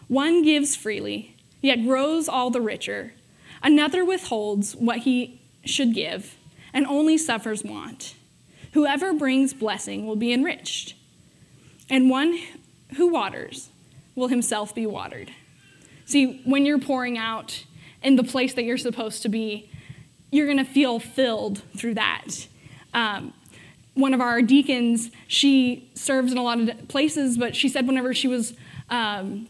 [0.09, 3.13] One gives freely, yet grows all the richer.
[3.63, 6.35] Another withholds what he should give
[6.73, 8.15] and only suffers want.
[8.73, 10.95] Whoever brings blessing will be enriched,
[11.89, 12.37] and one
[12.97, 13.69] who waters
[14.13, 15.31] will himself be watered.
[16.03, 17.63] See, when you're pouring out
[18.03, 19.71] in the place that you're supposed to be,
[20.29, 22.47] you're going to feel filled through that.
[22.93, 23.33] Um,
[23.93, 28.13] one of our deacons, she serves in a lot of places, but she said whenever
[28.13, 28.53] she was
[28.89, 29.47] um,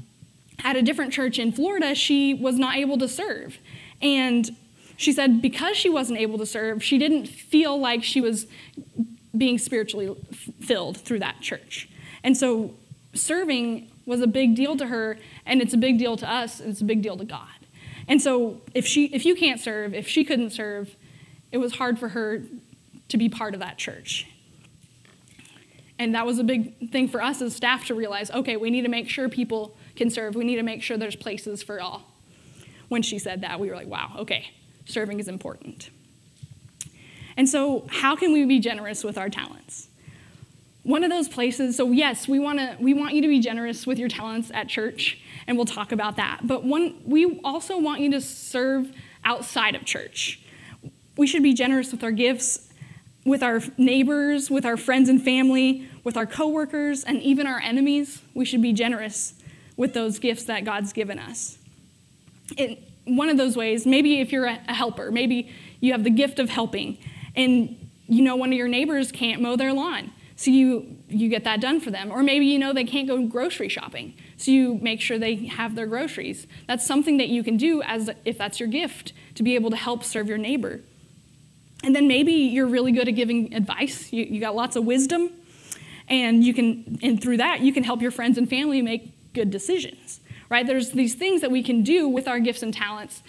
[0.63, 3.57] at a different church in Florida, she was not able to serve.
[4.01, 4.55] And
[4.97, 8.47] she said because she wasn't able to serve, she didn't feel like she was
[9.35, 10.15] being spiritually
[10.59, 11.89] filled through that church.
[12.23, 12.73] And so
[13.13, 16.69] serving was a big deal to her, and it's a big deal to us, and
[16.69, 17.47] it's a big deal to God.
[18.07, 20.95] And so if she if you can't serve, if she couldn't serve,
[21.51, 22.43] it was hard for her
[23.09, 24.27] to be part of that church.
[26.01, 28.81] And that was a big thing for us as staff to realize okay, we need
[28.81, 30.33] to make sure people can serve.
[30.33, 32.07] We need to make sure there's places for all.
[32.87, 34.47] When she said that, we were like, wow, okay,
[34.85, 35.91] serving is important.
[37.37, 39.89] And so, how can we be generous with our talents?
[40.81, 43.99] One of those places, so yes, we, wanna, we want you to be generous with
[43.99, 46.39] your talents at church, and we'll talk about that.
[46.41, 48.91] But one, we also want you to serve
[49.23, 50.41] outside of church.
[51.15, 52.70] We should be generous with our gifts
[53.25, 58.21] with our neighbors, with our friends and family, with our coworkers, and even our enemies.
[58.33, 59.33] We should be generous
[59.77, 61.57] with those gifts that God's given us.
[62.57, 66.39] In one of those ways, maybe if you're a helper, maybe you have the gift
[66.39, 66.97] of helping,
[67.35, 70.11] And you know one of your neighbors can't mow their lawn.
[70.35, 72.11] So you, you get that done for them.
[72.11, 74.15] Or maybe you know they can't go grocery shopping.
[74.37, 76.47] So you make sure they have their groceries.
[76.67, 79.75] That's something that you can do as if that's your gift to be able to
[79.75, 80.81] help serve your neighbor.
[81.83, 84.11] And then maybe you're really good at giving advice.
[84.13, 85.31] You, you got lots of wisdom,
[86.07, 89.49] and you can, and through that, you can help your friends and family make good
[89.49, 90.19] decisions.
[90.49, 90.67] Right?
[90.67, 93.23] There's these things that we can do with our gifts and talents.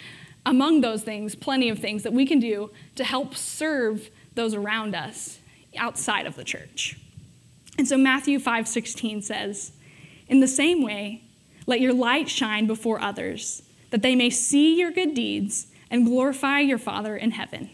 [0.45, 4.93] Among those things, plenty of things that we can do to help serve those around
[4.93, 5.39] us
[5.77, 6.97] outside of the church.
[7.77, 9.71] And so Matthew 5:16 says,
[10.27, 11.21] "In the same way,
[11.65, 16.59] let your light shine before others, that they may see your good deeds and glorify
[16.59, 17.69] your Father in heaven."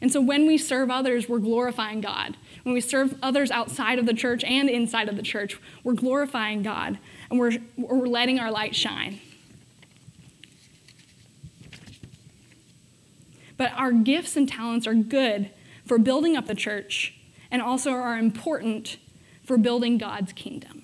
[0.00, 2.36] And so when we serve others, we're glorifying God.
[2.62, 6.62] When we serve others outside of the church and inside of the church, we're glorifying
[6.62, 6.98] God
[7.30, 9.20] and we're, we're letting our light shine.
[13.56, 15.50] But our gifts and talents are good
[15.84, 17.14] for building up the church
[17.50, 18.98] and also are important
[19.44, 20.82] for building God's kingdom.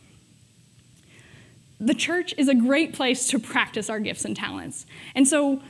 [1.80, 4.86] The church is a great place to practice our gifts and talents.
[5.16, 5.60] And so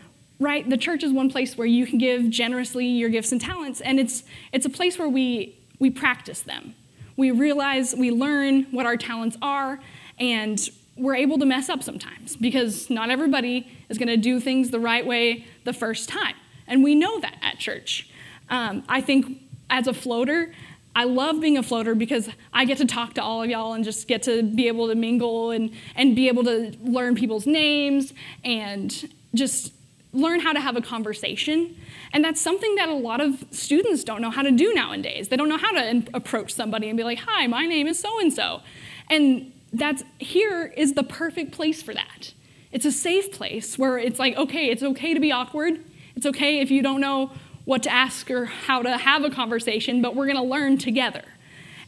[0.42, 0.68] right?
[0.68, 3.98] The church is one place where you can give generously your gifts and talents, and
[3.98, 6.74] it's, it's a place where we, we practice them.
[7.16, 9.81] We realize, we learn what our talents are,
[10.18, 10.59] and
[10.96, 14.81] we're able to mess up sometimes because not everybody is going to do things the
[14.81, 16.35] right way the first time.
[16.66, 18.09] And we know that at church.
[18.50, 20.52] Um, I think as a floater,
[20.94, 23.85] I love being a floater because I get to talk to all of y'all and
[23.85, 28.12] just get to be able to mingle and, and be able to learn people's names
[28.44, 29.72] and just
[30.12, 31.77] learn how to have a conversation.
[32.12, 35.29] And that's something that a lot of students don't know how to do nowadays.
[35.29, 38.20] They don't know how to approach somebody and be like, "Hi, my name is so
[38.20, 38.61] and so."
[39.09, 42.35] And that's here is the perfect place for that.
[42.72, 45.83] It's a safe place where it's like, "Okay, it's okay to be awkward.
[46.14, 47.31] It's okay if you don't know
[47.64, 51.25] what to ask or how to have a conversation, but we're going to learn together."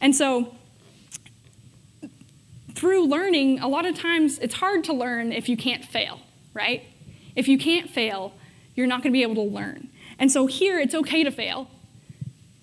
[0.01, 0.55] And so
[2.73, 6.21] through learning, a lot of times it's hard to learn if you can't fail,
[6.53, 6.83] right?
[7.35, 8.33] If you can't fail,
[8.75, 9.89] you're not going to be able to learn.
[10.19, 11.69] And so here, it's okay to fail.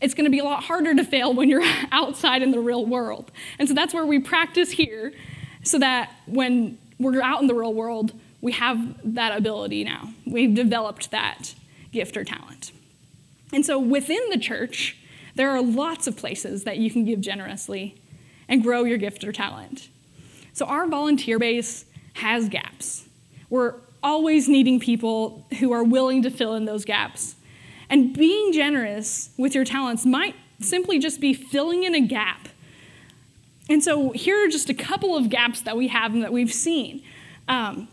[0.01, 2.85] It's going to be a lot harder to fail when you're outside in the real
[2.85, 3.31] world.
[3.59, 5.13] And so that's where we practice here
[5.63, 10.13] so that when we're out in the real world, we have that ability now.
[10.27, 11.55] We've developed that
[11.93, 12.73] gift or talent.
[13.53, 14.97] And so within the church,
[15.35, 18.01] there are lots of places that you can give generously
[18.49, 19.89] and grow your gift or talent.
[20.53, 23.05] So our volunteer base has gaps.
[23.49, 27.37] We're always needing people who are willing to fill in those gaps.
[27.89, 32.49] And being generous with your talents might simply just be filling in a gap.
[33.69, 36.53] And so here are just a couple of gaps that we have and that we've
[36.53, 37.03] seen.
[37.49, 37.89] Um,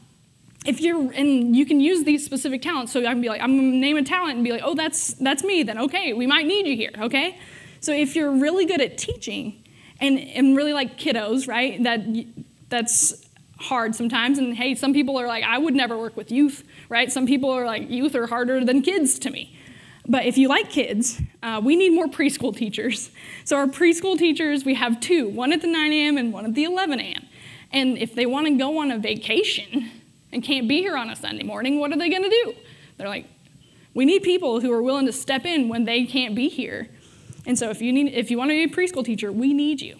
[0.66, 3.56] if you're and you can use these specific talents, so I can be like, I'm
[3.56, 5.64] gonna name a talent and be like, oh, that's that's me.
[5.64, 6.92] Then okay, we might need you here.
[6.98, 7.38] Okay,
[7.80, 9.64] so if you're really good at teaching
[10.02, 11.82] and and really like kiddos, right?
[11.84, 12.02] That
[12.68, 13.29] that's
[13.60, 14.38] hard sometimes.
[14.38, 17.12] And hey, some people are like, I would never work with youth, right?
[17.12, 19.56] Some people are like, youth are harder than kids to me.
[20.08, 23.12] But if you like kids, uh, we need more preschool teachers.
[23.46, 26.18] So, our preschool teachers, we have two one at the 9 a.m.
[26.18, 27.28] and one at the 11 a.m.
[27.72, 29.92] And if they want to go on a vacation
[30.32, 32.56] and can't be here on a Sunday morning, what are they going to do?
[32.98, 33.28] They're like,
[33.94, 36.90] we need people who are willing to step in when they can't be here.
[37.46, 39.80] And so, if you, need, if you want to be a preschool teacher, we need
[39.80, 39.98] you.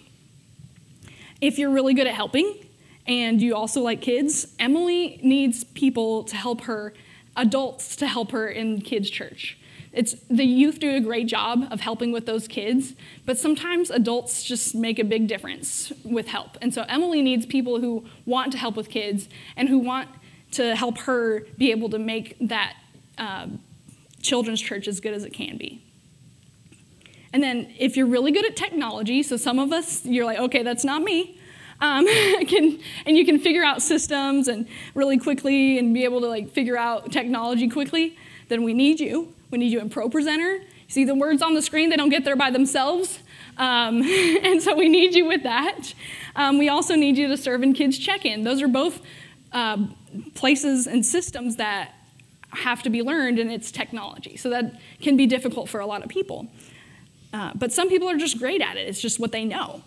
[1.40, 2.66] If you're really good at helping,
[3.06, 6.94] and you also like kids, Emily needs people to help her,
[7.36, 9.58] adults to help her in kids' church.
[9.92, 12.94] It's the youth do a great job of helping with those kids,
[13.26, 16.56] but sometimes adults just make a big difference with help.
[16.62, 20.08] And so Emily needs people who want to help with kids and who want
[20.52, 22.76] to help her be able to make that
[23.18, 23.48] uh,
[24.22, 25.82] children's church as good as it can be.
[27.32, 30.62] And then if you're really good at technology, so some of us, you're like, okay,
[30.62, 31.39] that's not me
[31.80, 32.06] um,
[32.46, 36.50] can, and you can figure out systems and really quickly and be able to like
[36.50, 38.16] figure out technology quickly,
[38.48, 39.34] then we need you.
[39.50, 40.64] We need you in ProPresenter.
[40.88, 43.20] See the words on the screen, they don't get there by themselves.
[43.56, 44.02] Um,
[44.42, 45.94] and so we need you with that.
[46.34, 48.44] Um, we also need you to serve in Kids Check In.
[48.44, 49.00] Those are both
[49.52, 49.78] uh,
[50.34, 51.94] places and systems that
[52.50, 54.36] have to be learned, and it's technology.
[54.36, 56.48] So that can be difficult for a lot of people.
[57.32, 59.82] Uh, but some people are just great at it, it's just what they know.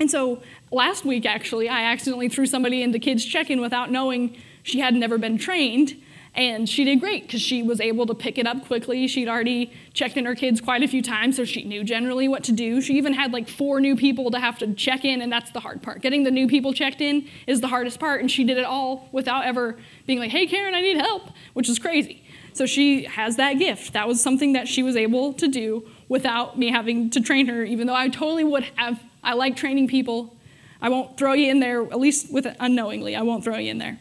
[0.00, 4.80] And so last week, actually, I accidentally threw somebody into kids check-in without knowing she
[4.80, 6.00] had never been trained.
[6.34, 9.08] And she did great because she was able to pick it up quickly.
[9.08, 12.44] She'd already checked in her kids quite a few times, so she knew generally what
[12.44, 12.80] to do.
[12.80, 15.58] She even had like four new people to have to check in, and that's the
[15.58, 16.00] hard part.
[16.00, 19.08] Getting the new people checked in is the hardest part, and she did it all
[19.10, 22.22] without ever being like, hey, Karen, I need help, which is crazy.
[22.52, 23.94] So she has that gift.
[23.94, 27.64] That was something that she was able to do without me having to train her,
[27.64, 29.02] even though I totally would have.
[29.28, 30.34] I like training people.
[30.80, 33.14] I won't throw you in there, at least with unknowingly.
[33.14, 33.98] I won't throw you in there.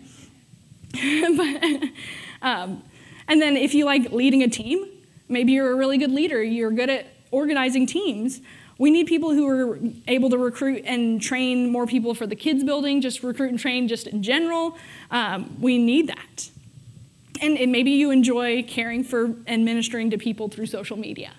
[1.36, 1.84] but,
[2.42, 2.82] um,
[3.28, 4.86] and then if you like leading a team,
[5.28, 6.42] maybe you're a really good leader.
[6.42, 8.40] You're good at organizing teams.
[8.78, 12.64] We need people who are able to recruit and train more people for the kids
[12.64, 14.78] building, just recruit and train just in general.
[15.12, 16.52] Um, we need that.
[17.42, 21.34] And, and maybe you enjoy caring for and ministering to people through social media.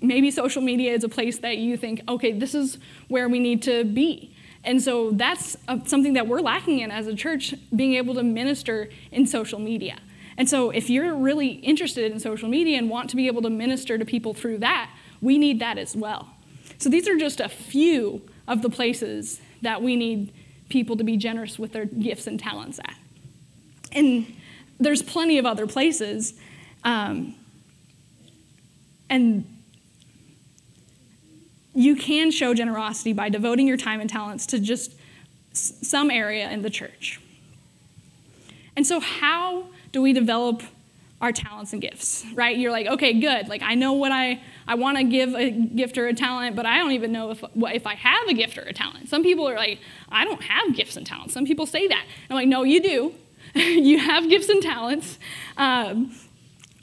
[0.00, 2.78] Maybe social media is a place that you think, okay, this is
[3.08, 4.34] where we need to be.
[4.64, 8.22] And so that's uh, something that we're lacking in as a church, being able to
[8.22, 9.98] minister in social media.
[10.36, 13.50] And so if you're really interested in social media and want to be able to
[13.50, 14.90] minister to people through that,
[15.20, 16.28] we need that as well.
[16.78, 20.32] So these are just a few of the places that we need
[20.68, 22.94] people to be generous with their gifts and talents at.
[23.92, 24.32] And
[24.78, 26.34] there's plenty of other places.
[26.84, 27.34] Um,
[29.10, 29.57] and
[31.78, 34.96] you can show generosity by devoting your time and talents to just
[35.52, 37.20] some area in the church.
[38.76, 40.62] And so, how do we develop
[41.20, 42.56] our talents and gifts, right?
[42.56, 43.48] You're like, okay, good.
[43.48, 46.66] Like, I know what I, I want to give a gift or a talent, but
[46.66, 49.08] I don't even know if, if I have a gift or a talent.
[49.08, 51.32] Some people are like, I don't have gifts and talents.
[51.32, 52.04] Some people say that.
[52.28, 53.14] I'm like, no, you do.
[53.54, 55.18] you have gifts and talents,
[55.56, 56.12] um,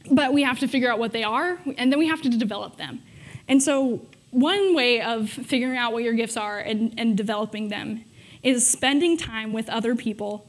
[0.09, 2.77] but we have to figure out what they are, and then we have to develop
[2.77, 3.01] them.
[3.47, 8.03] And so, one way of figuring out what your gifts are and, and developing them
[8.43, 10.47] is spending time with other people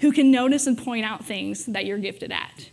[0.00, 2.70] who can notice and point out things that you're gifted at.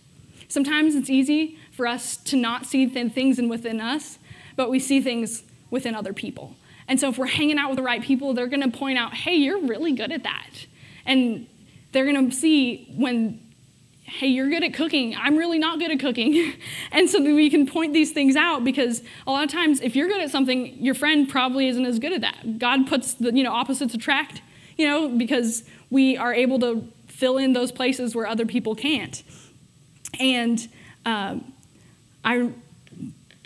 [0.48, 4.20] Sometimes it's easy for us to not see things within us,
[4.56, 6.56] but we see things within other people.
[6.88, 9.14] And so if we're hanging out with the right people, they're going to point out,
[9.14, 10.66] hey, you're really good at that.
[11.06, 11.48] And
[11.92, 13.40] they're going to see when,
[14.12, 15.16] hey, you're good at cooking.
[15.16, 16.54] I'm really not good at cooking.
[16.92, 20.08] and so we can point these things out because a lot of times if you're
[20.08, 22.60] good at something, your friend probably isn't as good at that.
[22.60, 24.42] God puts the, you know, opposites attract,
[24.78, 29.24] you know, because we are able to fill in those places where other people can't.
[30.20, 30.68] And
[31.06, 31.54] um,
[32.26, 32.52] I,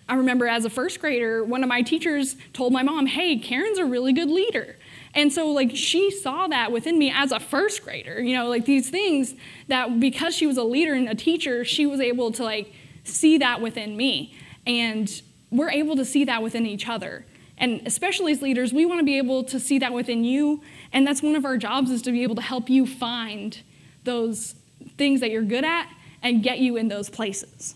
[0.10, 3.78] I remember as a first grader, one of my teachers told my mom, hey, Karen's
[3.78, 4.78] a really good leader.
[5.16, 8.66] And so, like, she saw that within me as a first grader, you know, like
[8.66, 9.34] these things
[9.70, 12.74] that because she was a leader and a teacher, she was able to, like,
[13.06, 14.36] see that within me.
[14.68, 15.10] And
[15.52, 17.26] we're able to see that within each other.
[17.58, 20.62] And especially as leaders, we want to be able to see that within you.
[20.92, 23.58] And that's one of our jobs is to be able to help you find
[24.04, 24.56] those
[24.98, 25.88] things that you're good at
[26.22, 27.76] and get you in those places.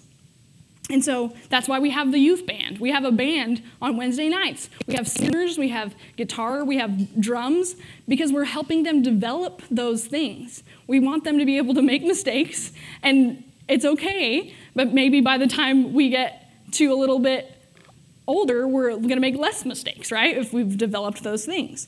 [0.91, 2.79] And so that's why we have the youth band.
[2.79, 4.69] We have a band on Wednesday nights.
[4.87, 7.75] We have singers, we have guitar, we have drums,
[8.07, 10.63] because we're helping them develop those things.
[10.87, 12.71] We want them to be able to make mistakes,
[13.03, 17.55] and it's okay, but maybe by the time we get to a little bit
[18.27, 20.35] older, we're to make less mistakes, right?
[20.35, 21.87] If we've developed those things.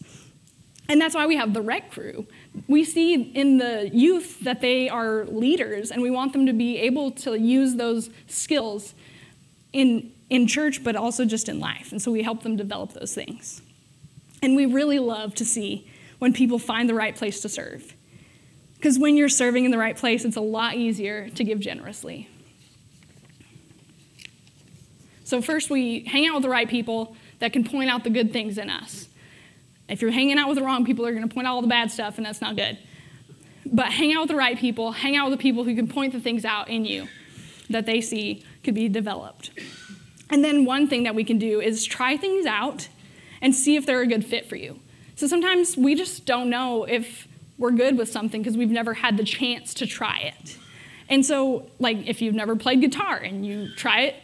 [0.89, 2.28] And that's why we have the rec crew.
[2.68, 6.78] We see in the youth that they are leaders, and we want them to be
[6.80, 8.93] able to use those skills
[9.74, 11.91] in, in church, but also just in life.
[11.91, 13.62] And so we help them develop those things.
[14.41, 15.89] And we really love to see
[16.20, 17.95] when people find the right place to serve.
[18.76, 22.28] Because when you're serving in the right place, it's a lot easier to give generously.
[25.24, 28.34] So, first, we hang out with the right people that can point out the good
[28.34, 29.08] things in us.
[29.91, 31.67] If you're hanging out with the wrong people, they're going to point out all the
[31.67, 32.77] bad stuff, and that's not good.
[33.65, 36.13] But hang out with the right people, hang out with the people who can point
[36.13, 37.07] the things out in you
[37.69, 39.51] that they see could be developed.
[40.29, 42.87] And then one thing that we can do is try things out
[43.41, 44.79] and see if they're a good fit for you.
[45.15, 47.27] So sometimes we just don't know if
[47.57, 50.57] we're good with something because we've never had the chance to try it.
[51.09, 54.15] And so, like, if you've never played guitar and you try it,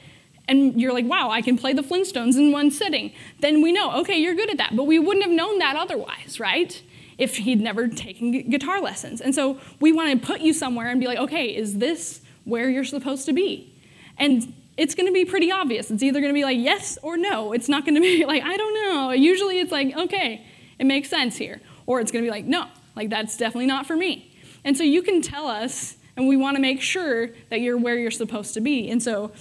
[0.47, 3.99] and you're like, wow, I can play the Flintstones in one sitting, then we know,
[3.99, 4.75] okay, you're good at that.
[4.75, 6.81] But we wouldn't have known that otherwise, right?
[7.17, 9.19] If he'd never taken guitar lessons.
[9.19, 12.69] And so we want to put you somewhere and be like, okay, is this where
[12.69, 13.73] you're supposed to be?
[14.17, 15.91] And it's going to be pretty obvious.
[15.91, 17.51] It's either going to be like yes or no.
[17.51, 19.11] It's not going to be like, I don't know.
[19.11, 20.45] Usually it's like, okay,
[20.79, 21.59] it makes sense here.
[21.85, 24.31] Or it's going to be like, no, like that's definitely not for me.
[24.63, 27.97] And so you can tell us, and we want to make sure that you're where
[27.97, 28.89] you're supposed to be.
[28.89, 29.31] And so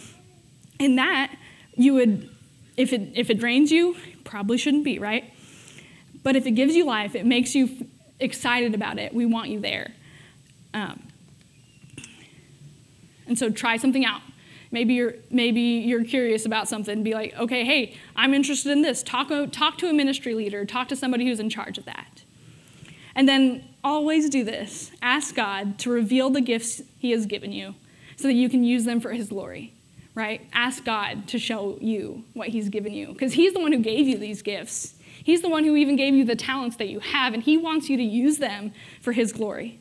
[0.79, 1.37] in that,
[1.75, 2.31] you would,
[2.77, 5.33] if it, if it drains you, probably shouldn't be, right?
[6.23, 7.87] But if it gives you life, it makes you
[8.19, 9.93] excited about it, we want you there.
[10.75, 11.03] Um,
[13.27, 14.23] and so try something out.
[14.71, 17.03] Maybe you're, maybe you're curious about something.
[17.03, 19.03] Be like, okay, hey, I'm interested in this.
[19.03, 20.65] Talk, talk to a ministry leader.
[20.65, 22.25] Talk to somebody who's in charge of that.
[23.15, 24.91] And then always do this.
[25.01, 27.75] Ask God to reveal the gifts He has given you
[28.17, 29.73] so that you can use them for His glory,
[30.17, 30.41] right?
[30.53, 34.09] Ask God to show you what He's given you because He's the one who gave
[34.09, 34.95] you these gifts.
[35.23, 37.89] He's the one who even gave you the talents that you have, and He wants
[37.89, 39.79] you to use them for His glory.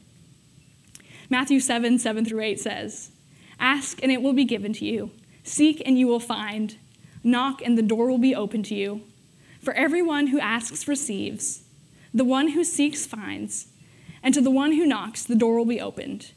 [1.29, 3.11] Matthew 7 7 through 8 says,
[3.59, 5.09] Ask and it will be given to you.
[5.43, 6.77] Seek and you will find.
[7.23, 9.01] Knock and the door will be open to you.
[9.61, 11.63] For everyone who asks receives,
[12.13, 13.67] the one who seeks finds,
[14.21, 16.33] and to the one who knocks, the door will be opened.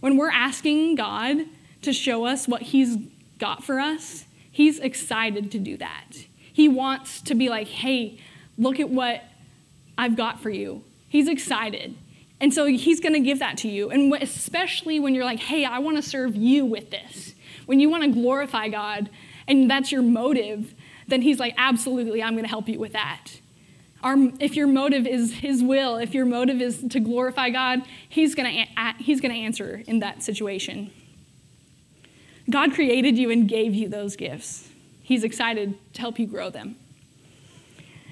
[0.00, 1.38] When we're asking God
[1.82, 2.96] to show us what He's
[3.38, 4.24] got for us,
[4.54, 6.12] He's excited to do that.
[6.52, 8.20] He wants to be like, hey,
[8.56, 9.24] look at what
[9.98, 10.84] I've got for you.
[11.08, 11.96] He's excited.
[12.40, 13.90] And so he's going to give that to you.
[13.90, 17.34] And especially when you're like, hey, I want to serve you with this.
[17.66, 19.10] When you want to glorify God
[19.48, 20.72] and that's your motive,
[21.08, 23.40] then he's like, absolutely, I'm going to help you with that.
[24.04, 28.36] Our, if your motive is his will, if your motive is to glorify God, he's
[28.36, 30.92] going to he's going to answer in that situation.
[32.50, 34.68] God created you and gave you those gifts.
[35.02, 36.76] He's excited to help you grow them.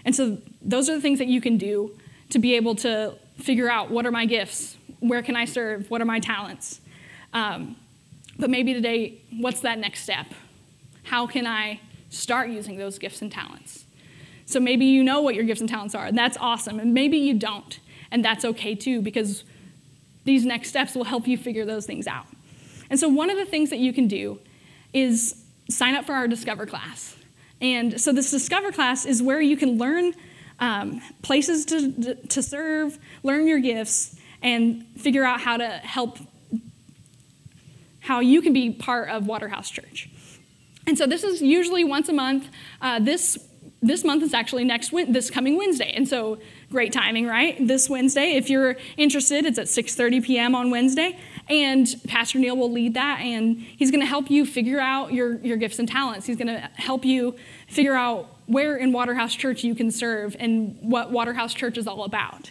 [0.05, 1.99] And so those are the things that you can do
[2.31, 4.77] to be able to figure out what are my gifts?
[5.01, 5.91] Where can I serve?
[5.91, 6.81] What are my talents?
[7.33, 7.77] Um,
[8.39, 10.27] but maybe today, what's that next step?
[11.05, 11.81] How can I
[12.11, 13.85] start using those gifts and talents?
[14.47, 16.79] So maybe you know what your gifts and talents are, and that's awesome.
[16.79, 17.79] And maybe you don't,
[18.11, 19.45] and that's okay too, because
[20.25, 22.27] these next steps will help you figure those things out.
[22.93, 24.39] And so, one of the things that you can do
[24.93, 27.17] is sign up for our Discover class.
[27.59, 30.13] And so, this Discover class is where you can learn
[30.61, 36.19] um, places to, to serve, learn your gifts, and figure out how to help,
[38.01, 40.11] how you can be part of Waterhouse Church.
[40.87, 42.51] And so this is usually once a month.
[42.83, 43.39] Uh, this
[43.81, 46.39] this month is actually next this coming Wednesday, and so
[46.73, 47.57] great timing, right?
[47.67, 50.55] This Wednesday, if you're interested, it's at 6:30 p.m.
[50.55, 51.19] on Wednesday,
[51.49, 55.37] and Pastor Neil will lead that, and he's going to help you figure out your
[55.39, 56.27] your gifts and talents.
[56.27, 57.37] He's going to help you
[57.69, 62.03] figure out where in Waterhouse Church you can serve and what Waterhouse Church is all
[62.05, 62.51] about.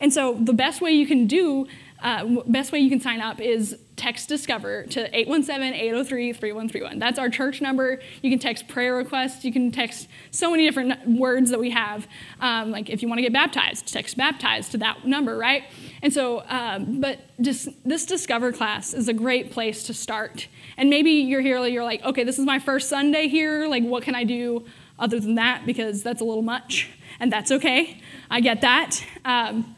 [0.00, 1.66] And so the best way you can do,
[2.02, 7.00] uh, best way you can sign up is text Discover to 817-803-3131.
[7.00, 8.00] That's our church number.
[8.22, 9.44] You can text prayer requests.
[9.44, 12.06] You can text so many different words that we have.
[12.40, 15.64] Um, like if you want to get baptized, text baptized to that number, right?
[16.02, 20.48] And so, um, but just this Discover class is a great place to start.
[20.76, 23.66] And maybe you're here, you're like, okay, this is my first Sunday here.
[23.66, 24.66] Like, what can I do?
[24.98, 26.90] other than that because that's a little much,
[27.20, 28.00] and that's okay.
[28.30, 29.02] I get that.
[29.24, 29.75] Um,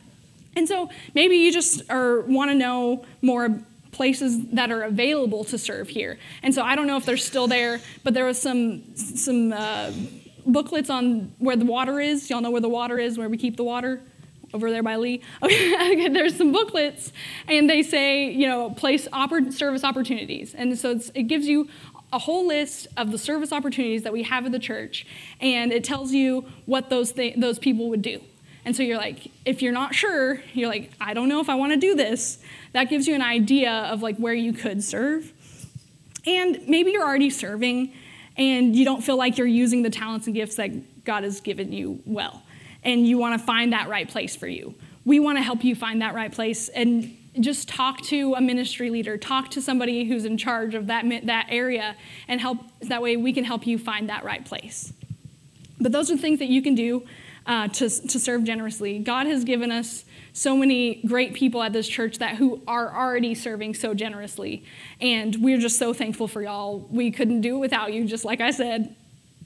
[0.59, 3.61] and so maybe you just want to know more
[3.93, 6.19] places that are available to serve here.
[6.43, 9.93] And so I don't know if they're still there, but there was some some uh,
[10.47, 12.29] booklets on where the water is.
[12.29, 14.01] Y'all know where the water is, where we keep the water
[14.55, 15.23] over there by Lee.
[15.43, 17.13] Okay, there's some booklets,
[17.47, 21.69] and they say, you know, place oppor- service opportunities, and so it gives you
[22.13, 25.07] a whole list of the service opportunities that we have at the church,
[25.41, 28.21] and it tells you what those th- those people would do.
[28.69, 31.55] And so you're like, if you're not sure, you're like, I don't know if I
[31.55, 32.39] want to do this.
[32.75, 35.33] That gives you an idea of like where you could serve.
[36.27, 37.95] And maybe you're already serving
[38.37, 41.73] and you don't feel like you're using the talents and gifts that God has given
[41.73, 42.43] you well.
[42.85, 44.75] And you want to find that right place for you.
[45.07, 46.69] We want to help you find that right place.
[46.69, 51.07] And just talk to a ministry leader, talk to somebody who's in charge of that,
[51.25, 51.97] that area,
[52.29, 52.59] and help.
[52.83, 54.93] That way, we can help you find that right place.
[55.81, 57.07] But those are things that you can do
[57.49, 58.99] uh, to, to serve generously.
[58.99, 63.35] God has given us so many great people at this church that who are already
[63.35, 64.65] serving so generously,
[65.01, 66.87] and we're just so thankful for y'all.
[66.91, 68.95] We couldn't do it without you, just like I said,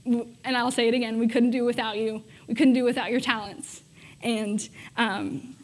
[0.04, 2.24] and I'll say it again: we couldn't do it without you.
[2.48, 3.82] We couldn't do it without your talents,
[4.20, 4.68] and.
[4.96, 5.56] Um,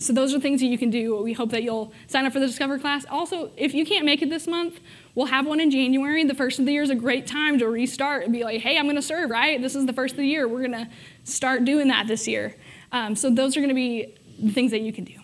[0.00, 1.20] so those are things that you can do.
[1.20, 3.04] We hope that you'll sign up for the Discover class.
[3.10, 4.78] Also, if you can't make it this month,
[5.18, 6.22] we'll have one in January.
[6.22, 8.78] The first of the year is a great time to restart and be like, hey,
[8.78, 9.60] I'm going to serve, right?
[9.60, 10.46] This is the first of the year.
[10.46, 10.88] We're going to
[11.24, 12.54] start doing that this year.
[12.92, 15.14] Um, so those are going to be the things that you can do.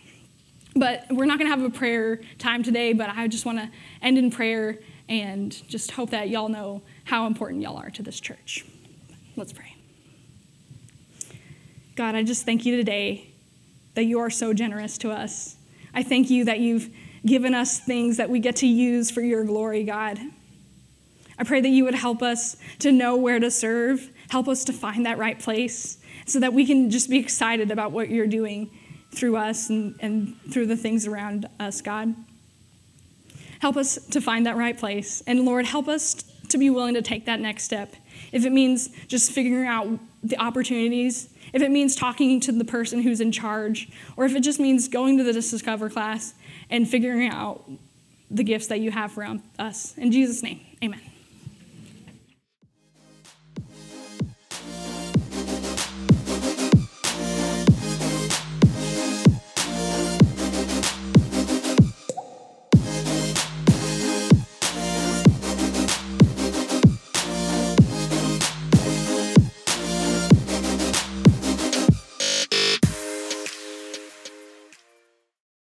[0.75, 3.71] But we're not going to have a prayer time today, but I just want to
[4.03, 8.19] end in prayer and just hope that y'all know how important y'all are to this
[8.19, 8.67] church.
[9.37, 9.77] Let's pray.
[11.95, 13.29] God, I just thank you today
[13.95, 15.55] that you are so generous to us.
[15.95, 16.91] I thank you that you've
[17.27, 20.19] given us things that we get to use for your glory, God.
[21.39, 24.73] I pray that you would help us to know where to serve, help us to
[24.73, 28.71] find that right place, so that we can just be excited about what you're doing
[29.13, 32.15] through us and, and through the things around us, God.
[33.61, 35.23] Help us to find that right place.
[35.27, 36.15] And Lord, help us
[36.49, 37.95] to be willing to take that next step.
[38.33, 39.89] If it means just figuring out
[40.23, 44.41] the opportunities if it means talking to the person who's in charge, or if it
[44.41, 46.35] just means going to the Discover class
[46.75, 47.63] and figuring out
[48.33, 49.25] the gifts that you have for
[49.61, 49.95] us.
[49.97, 51.01] In Jesus' name, amen.